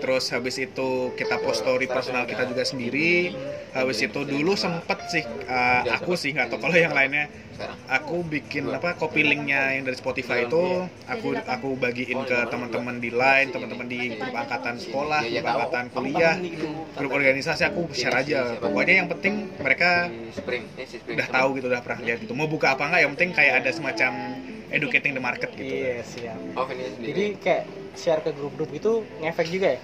terus 0.00 0.32
habis 0.32 0.56
itu 0.56 1.12
kita 1.14 1.38
post 1.44 1.62
story 1.62 1.86
personal 1.86 2.24
kita 2.24 2.48
juga 2.48 2.64
sendiri. 2.64 3.36
Habis 3.70 4.02
itu 4.02 4.20
dulu 4.26 4.58
sempet 4.58 4.98
sih 5.12 5.24
eh, 5.24 5.82
aku 5.94 6.16
sih 6.18 6.34
nggak 6.34 6.50
tahu 6.50 6.58
kalau 6.66 6.76
yang 6.76 6.96
lainnya. 6.96 7.28
Aku 7.92 8.24
bikin 8.24 8.72
apa 8.72 8.96
copy 8.96 9.20
linknya 9.20 9.76
yang 9.76 9.84
dari 9.84 9.92
Spotify 9.92 10.48
itu 10.48 10.88
aku 11.04 11.36
aku 11.44 11.76
bagiin 11.76 12.24
ke 12.24 12.48
teman-teman 12.48 12.96
di 12.96 13.12
line, 13.12 13.52
teman-teman 13.52 13.84
di 13.84 14.16
grup 14.16 14.32
angkatan 14.32 14.80
sekolah, 14.80 15.20
grup 15.28 15.44
angkatan 15.44 15.84
kuliah, 15.92 16.40
grup 16.96 17.12
organisasi 17.12 17.68
aku 17.68 17.92
share 17.92 18.16
aja. 18.16 18.56
Pokoknya 18.56 19.04
yang 19.04 19.08
penting 19.12 19.52
mereka 19.60 20.08
Spring. 20.32 20.64
udah 21.12 21.28
tahu 21.28 21.48
gitu 21.60 21.66
udah 21.68 21.84
pernah 21.84 22.00
lihat 22.00 22.18
gitu. 22.24 22.32
Mau 22.32 22.48
buka 22.48 22.72
apa 22.72 22.88
nggak 22.88 23.00
yang 23.04 23.12
penting 23.12 23.30
kayak 23.36 23.54
ada 23.60 23.70
semacam 23.76 24.12
educating 24.72 25.12
the 25.12 25.22
market 25.22 25.50
gitu. 25.52 25.68
Iya, 25.68 26.00
siap. 26.06 26.38
Oh 26.56 26.64
ini 26.70 26.84
sendiri. 26.96 27.10
Jadi 27.12 27.24
kayak 27.42 27.64
share 27.98 28.22
ke 28.22 28.30
grup-grup 28.34 28.70
gitu 28.74 29.02
ngefek 29.22 29.48
juga 29.50 29.78
ya? 29.78 29.80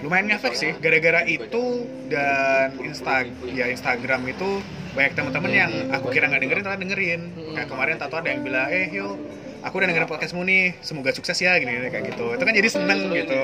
lumayan 0.00 0.32
ngefek 0.32 0.54
sih 0.56 0.72
gara-gara 0.80 1.24
itu 1.28 1.84
dan 2.08 2.72
insta 2.80 3.26
ya 3.48 3.68
Instagram 3.68 4.24
itu 4.28 4.64
banyak 4.96 5.12
teman-teman 5.14 5.52
yang 5.52 5.72
aku 5.94 6.10
kira 6.10 6.26
nggak 6.26 6.42
dengerin 6.42 6.62
ternyata 6.66 6.82
dengerin. 6.82 7.20
Kayak 7.54 7.68
kemarin 7.70 7.94
tato 8.00 8.16
ada 8.18 8.28
yang 8.28 8.42
bilang 8.42 8.66
eh 8.72 8.90
yo 8.90 9.14
aku 9.60 9.74
udah 9.76 9.88
dengerin 9.92 10.08
podcastmu 10.08 10.42
nih 10.42 10.74
semoga 10.80 11.12
sukses 11.12 11.36
ya 11.38 11.60
gini, 11.60 11.78
gini 11.78 11.88
kayak 11.92 12.16
gitu. 12.16 12.26
Itu 12.34 12.42
kan 12.42 12.54
jadi 12.56 12.68
seneng 12.68 13.00
gitu. 13.12 13.38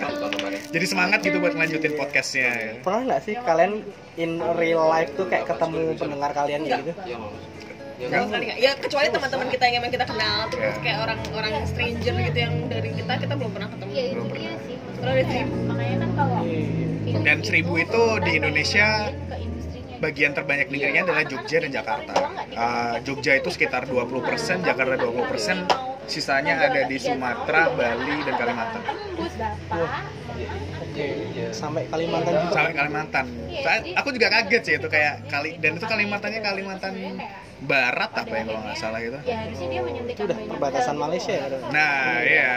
jadi 0.74 0.86
semangat 0.86 1.18
gitu 1.24 1.36
buat 1.40 1.56
ngelanjutin 1.56 1.94
podcastnya 1.96 2.82
Pernah 2.84 3.02
nggak 3.08 3.20
sih 3.24 3.34
kalian 3.40 3.72
in 4.20 4.38
real 4.60 4.84
life 4.86 5.10
tuh 5.16 5.26
kayak 5.26 5.48
ketemu 5.48 5.96
pendengar 5.96 6.30
kalian 6.36 6.60
kayak 6.68 6.82
gitu? 6.84 6.92
Iya. 7.96 8.06
Ya. 8.06 8.18
Sekali 8.22 8.44
nggak? 8.44 8.58
Ya 8.58 8.72
kecuali 8.76 9.08
teman-teman 9.08 9.46
kita 9.48 9.64
yang 9.64 9.76
emang 9.80 9.90
kita 9.90 10.04
kenal 10.04 10.36
terus 10.52 10.62
Iya. 10.68 10.82
kayak 10.84 10.98
orang-orang 11.00 11.54
stranger 11.64 12.14
gitu 12.22 12.38
yang 12.38 12.54
dari 12.68 12.90
kita 12.92 13.12
kita 13.16 13.34
belum 13.34 13.50
pernah 13.50 13.68
ketemu. 13.68 13.90
Iya 13.90 14.04
itu 14.06 14.24
dia 14.30 14.52
sih. 14.62 14.76
Kalau 14.96 15.12
ada 15.12 15.24
seribu. 15.24 15.54
Makanya 15.66 15.96
kan 15.96 16.10
kalau 16.12 16.38
Iya. 16.44 17.18
Dan 17.22 17.38
seribu 17.40 17.72
itu 17.76 18.02
di 18.20 18.30
Indonesia 18.34 18.86
industrinya. 19.32 19.96
bagian 19.96 20.32
terbanyak 20.32 20.68
dengarnya 20.68 21.02
adalah 21.02 21.24
Jogja 21.24 21.56
dan 21.58 21.70
Jakarta. 21.72 22.12
Uh, 22.52 22.96
Jogja 23.00 23.32
itu 23.34 23.48
sekitar 23.48 23.88
20%, 23.88 24.60
Jakarta 24.60 24.92
20%, 24.94 25.64
sisanya 26.04 26.60
ada 26.60 26.84
di 26.84 26.96
Sumatera, 26.96 27.72
Bali, 27.72 28.20
dan 28.20 28.34
Kalimantan. 28.36 28.82
Oke, 30.76 31.06
sampai 31.50 31.88
Kalimantan 31.88 32.32
juga. 32.34 32.52
Sampai 32.52 32.74
Kalimantan. 32.74 33.24
Saya- 33.56 33.84
aku 33.96 34.08
juga 34.12 34.28
kaget 34.30 34.62
sih 34.62 34.74
itu 34.76 34.84
kayak 34.86 35.14
kali 35.26 35.56
dan 35.56 35.70
itu 35.74 35.86
Kalimantannya 35.86 36.40
Kalimantan 36.40 36.92
Barat 37.58 38.12
apa 38.12 38.28
ya 38.30 38.42
kalau 38.44 38.60
nggak 38.60 38.76
salah 38.76 39.00
gitu. 39.00 39.16
Ya 39.24 39.48
dia 39.48 39.80
menyuntikkan 39.80 40.12
Itu 40.12 40.28
udah 40.28 40.38
perbatasan. 40.52 40.94
Malaysia 40.94 41.32
ya. 41.32 41.46
Nah, 41.72 42.20
iya. 42.20 42.54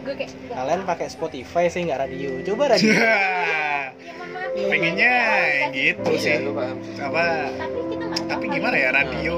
Gue 0.00 0.14
kayak 0.16 0.30
Kalian 0.48 0.80
pakai 0.84 1.06
Spotify 1.08 1.64
sih 1.68 1.84
nggak 1.84 2.00
radio. 2.00 2.30
Coba 2.42 2.72
radio. 2.72 2.92
ya 3.00 3.16
maaf 4.16 4.52
ya. 4.52 4.68
Pengennya 4.68 5.14
yang 5.56 5.72
gitu 5.72 6.10
Iya, 6.10 6.20
sih. 6.20 6.36
Apa? 7.00 7.24
Tapi 8.26 8.44
gimana 8.46 8.76
ya 8.76 8.90
radio 8.92 9.36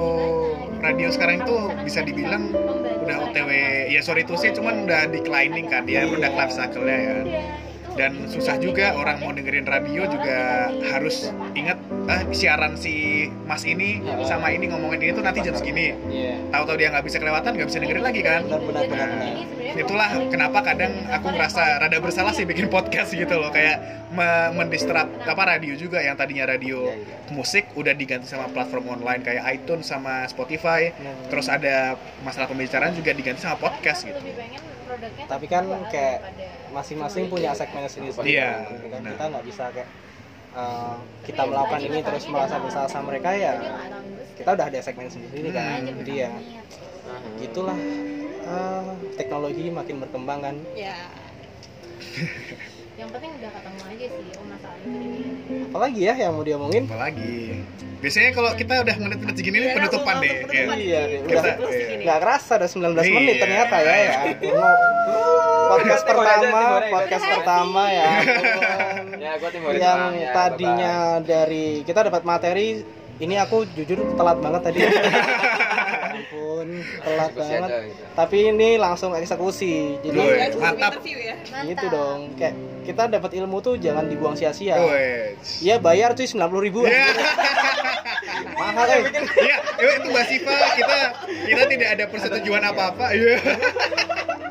gimana. 0.59 0.83
radio 0.83 1.09
sekarang 1.11 1.37
itu 1.41 1.57
bisa 1.83 2.01
dibilang 2.03 2.51
udah. 3.03 3.17
OTW 3.23 3.51
ya 3.87 4.01
sorry 4.01 4.23
to 4.23 4.35
say 4.35 4.51
cuman 4.51 4.85
udah 4.85 5.07
declining 5.09 5.67
kan 5.67 5.83
dia 5.83 6.05
udah 6.05 6.27
life 6.29 6.51
cycle-nya 6.51 6.97
ya. 6.97 7.17
Iya, 7.93 8.09
dan 8.09 8.13
susah 8.25 8.57
juga 8.57 8.97
orang 8.97 9.21
mau 9.21 9.31
dengerin 9.37 9.69
radio 9.69 10.09
juga 10.09 10.69
harus 10.89 11.29
ingat 11.53 11.77
ah, 12.09 12.25
siaran 12.33 12.73
si 12.81 13.29
mas 13.45 13.69
ini 13.69 14.01
sama 14.25 14.49
ini 14.49 14.73
ngomongin 14.73 15.01
ini 15.05 15.13
tuh 15.13 15.25
nanti 15.25 15.45
jam 15.45 15.53
segini. 15.53 15.93
Iya. 16.09 16.41
tahu-tahu 16.49 16.77
dia 16.81 16.89
nggak 16.89 17.05
bisa 17.05 17.17
kelewatan 17.21 17.53
nggak 17.53 17.69
bisa 17.69 17.79
dengerin 17.81 18.05
lagi 18.05 18.21
kan? 18.25 18.41
Benar, 18.49 18.61
benar, 18.65 18.85
benar, 18.89 19.09
Nah, 19.73 19.81
itulah 19.81 20.11
kenapa 20.29 20.59
kadang 20.61 20.93
aku 21.09 21.33
ngerasa 21.33 21.81
rada 21.81 21.99
bersalah 22.01 22.33
sih 22.33 22.45
bikin 22.45 22.69
podcast 22.69 23.13
gitu 23.13 23.41
loh. 23.41 23.49
Kayak 23.53 24.09
me- 24.13 24.53
mendistrap 24.57 25.09
apa 25.25 25.43
radio 25.57 25.73
juga 25.77 26.01
yang 26.01 26.17
tadinya 26.17 26.45
radio 26.49 26.93
musik 27.33 27.73
udah 27.77 27.97
diganti 27.97 28.29
sama 28.29 28.49
platform 28.53 29.01
online 29.01 29.25
kayak 29.25 29.45
iTunes 29.53 29.89
sama 29.89 30.25
Spotify. 30.29 30.93
Terus 31.29 31.49
ada 31.49 31.97
masalah 32.25 32.49
pembicaraan 32.49 32.93
juga 32.97 33.13
diganti 33.13 33.45
sama 33.45 33.57
podcast 33.61 34.05
gitu 34.05 34.21
produknya 34.93 35.25
Tapi 35.25 35.47
kan 35.49 35.65
kayak 35.89 36.19
masing-masing 36.77 37.25
punya 37.33 37.51
segmen 37.57 37.89
sendiri-sendiri. 37.89 38.45
Gitu 38.77 38.87
kan. 38.93 39.01
Kita 39.09 39.25
nggak 39.33 39.45
bisa 39.49 39.65
kayak 39.73 39.89
uh, 40.53 40.97
kita 41.25 41.43
melakukan 41.49 41.81
ini 41.81 41.99
terus 42.05 42.25
merasa 42.29 42.57
bersalah 42.61 42.91
sama 42.93 43.17
mereka 43.17 43.33
ya. 43.33 43.53
Kita 44.37 44.51
udah 44.53 44.67
ada 44.69 44.81
segmen 44.85 45.09
sendiri 45.09 45.49
kan. 45.51 45.89
Hmm. 45.89 45.97
Jadi 46.05 46.13
ya 46.21 46.31
gitulah 47.41 47.79
uh, 48.47 48.93
teknologi 49.17 49.73
makin 49.73 49.97
berkembang 50.05 50.41
kan. 50.45 50.57
Ya. 50.77 50.97
yang 52.93 53.09
penting 53.09 53.31
udah 53.35 53.51
ketemu 53.51 53.81
aja 53.83 54.07
sih 54.07 54.27
oh 54.37 54.47
masalah 54.47 54.77
itu 54.77 54.89
ini 54.93 55.21
Apalagi 55.69 56.01
ya 56.03 56.15
yang 56.19 56.33
mau 56.33 56.45
diomongin? 56.45 56.83
apalagi 56.85 57.35
biasanya 57.99 58.31
kalau 58.31 58.51
kita 58.53 58.73
udah 58.83 58.97
menit-menit 58.99 59.35
segini 59.35 59.57
nih 59.57 59.65
Iya, 59.65 59.77
penutupan 59.79 60.15
deh 60.15 60.27
Iya. 60.27 60.41
penutupan. 60.43 60.77
Iya, 60.77 61.01
Kita- 61.23 61.41
udah 61.55 61.71
iya. 61.71 61.97
nggak 62.03 62.19
kerasa 62.21 62.53
udah 62.59 62.69
19 62.69 63.07
menit 63.09 63.35
Iya. 63.35 63.41
ternyata 63.41 63.77
ya 63.79 63.95
ya. 63.97 64.13
Podcast 65.73 66.05
pertama, 66.05 66.63
podcast 66.85 67.25
pertama 67.25 67.83
ya. 67.89 68.11
Ya, 69.17 69.33
yang 69.73 70.01
ya, 70.13 70.29
tadinya 70.31 70.95
dari 71.19 71.81
kita 71.81 72.05
dapat 72.05 72.29
materi 72.29 72.85
ini 73.17 73.35
aku 73.35 73.65
jujur 73.71 74.05
telat 74.13 74.37
banget 74.37 74.61
tadi. 74.69 74.79
ampun, 76.63 76.71
telat 77.03 77.31
banget. 77.35 77.71
gitu. 77.85 78.03
Tapi 78.15 78.39
ini 78.49 78.69
langsung 78.77 79.11
eksekusi. 79.13 79.99
Jadi 80.01 80.17
Woi, 80.17 80.39
Guys, 80.39 80.55
mantap. 80.57 80.93
interview 80.95 81.19
ya. 81.19 81.35
gitu 81.67 81.85
dong. 81.89 82.19
Kayak 82.35 82.55
kita 82.83 83.03
dapat 83.09 83.31
ilmu 83.37 83.59
tuh 83.59 83.75
jangan 83.77 84.05
dibuang 84.07 84.35
sia-sia. 84.35 84.79
Iya 85.59 85.79
bayar 85.79 86.15
cuy 86.15 86.27
90 86.27 86.39
ribu. 86.63 86.81
Iya. 86.83 87.07
Mahal 88.53 88.87
eh. 88.89 89.03
Iya, 89.37 89.57
itu 89.99 90.09
Mbak 90.09 90.25
Siva 90.25 90.55
kita 90.79 90.99
kita 91.45 91.63
tidak 91.69 91.89
ada 91.91 92.05
persetujuan 92.07 92.63
apa-apa. 92.65 93.07
Iya. 93.13 93.37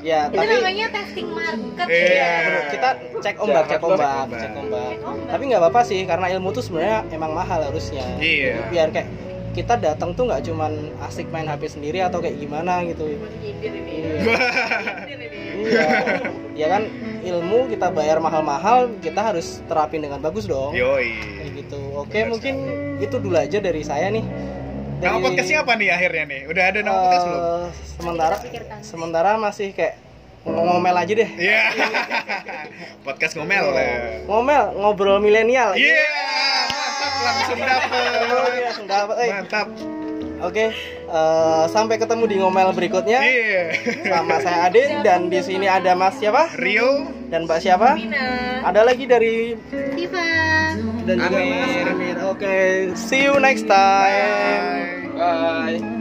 Ya, 0.01 0.19
itu 0.25 0.33
tapi 0.33 0.49
namanya 0.49 0.87
testing 0.89 1.29
market 1.29 1.85
Iya. 1.85 2.09
ya 2.09 2.31
kita 2.73 2.89
cek 3.21 3.35
ombak, 3.37 3.65
cek 3.69 3.81
ombak, 3.81 4.25
cek 4.33 4.53
ombak. 4.57 4.93
Tapi 5.29 5.43
nggak 5.45 5.61
apa-apa 5.61 5.81
sih, 5.85 5.99
karena 6.03 6.25
ilmu 6.33 6.49
tuh 6.51 6.63
sebenarnya 6.65 7.05
emang 7.11 7.31
mahal 7.31 7.61
harusnya. 7.61 8.01
Iya. 8.17 8.65
Biar 8.67 8.89
kayak 8.89 9.07
kita 9.51 9.75
datang 9.75 10.15
tuh 10.15 10.27
nggak 10.27 10.47
cuman 10.47 10.71
asik 11.03 11.27
main 11.29 11.45
HP 11.45 11.67
sendiri 11.67 11.99
atau 11.99 12.19
kayak 12.19 12.39
gimana 12.39 12.81
gitu. 12.87 13.05
Iya. 13.07 14.35
Iya. 15.61 15.85
Ya 16.57 16.67
kan 16.67 16.89
ilmu 17.21 17.69
kita 17.69 17.93
bayar 17.93 18.17
mahal-mahal, 18.17 18.89
kita 18.97 19.21
harus 19.21 19.61
terapin 19.69 20.01
dengan 20.01 20.17
bagus 20.17 20.49
dong. 20.49 20.73
Yoi. 20.73 21.21
Kayak 21.37 21.51
gitu. 21.53 21.81
Oke, 21.93 22.17
Bener 22.17 22.33
mungkin 22.33 22.55
itu 22.97 23.15
dulu 23.21 23.37
aja 23.37 23.61
dari 23.61 23.85
saya 23.85 24.09
nih. 24.09 24.25
Nama 24.25 25.17
Dari- 25.17 25.21
podcastnya 25.21 25.61
apa 25.61 25.73
nih 25.77 25.89
akhirnya 25.93 26.23
nih? 26.25 26.41
Udah 26.49 26.63
ada 26.65 26.79
nama 26.81 26.97
podcast 26.97 27.25
belum? 27.25 27.41
Sementara 27.93 28.35
sementara 28.81 29.29
masih 29.37 29.69
kayak 29.73 30.01
ngomel 30.49 30.95
aja 30.97 31.13
deh. 31.13 31.29
Iya. 31.29 31.61
podcast 33.05 33.33
ngomel. 33.37 33.65
ya. 33.77 34.25
Ngomel, 34.25 34.63
ngobrol 34.81 35.21
milenial. 35.21 35.77
Iya. 35.77 35.93
Mantap 35.93 36.60
langsung 37.21 37.59
Oh, 37.61 37.67
dapet. 37.67 37.91
iya, 38.51 38.61
langsung 38.65 38.87
dapet, 38.87 39.15
eh. 39.17 39.29
Mantap. 39.31 39.67
Oke, 40.41 40.73
eh, 41.05 41.63
sampai 41.69 41.95
ketemu 41.95 42.23
di 42.25 42.35
ngomel 42.41 42.73
berikutnya. 42.73 43.21
Iya. 43.21 43.63
Sama 44.01 44.41
saya 44.41 44.65
Ade 44.65 45.05
dan 45.05 45.29
di 45.29 45.37
sini 45.39 45.69
ada 45.69 45.93
Mas 45.93 46.17
siapa? 46.17 46.49
Rio. 46.57 47.05
Dan 47.29 47.45
Mbak 47.45 47.59
siapa? 47.61 47.95
Mina 47.95 48.59
Ada 48.65 48.81
lagi 48.83 49.05
dari 49.05 49.55
Steven 49.69 51.05
dan 51.05 51.15
juga 51.15 51.37
Amir. 51.37 51.55
Mas 51.55 51.87
Amir. 51.87 52.15
Oke, 52.27 52.55
see 52.97 53.23
you 53.23 53.37
next 53.37 53.69
time. 53.69 55.13
Bye. 55.13 55.77
Bye. 55.77 56.00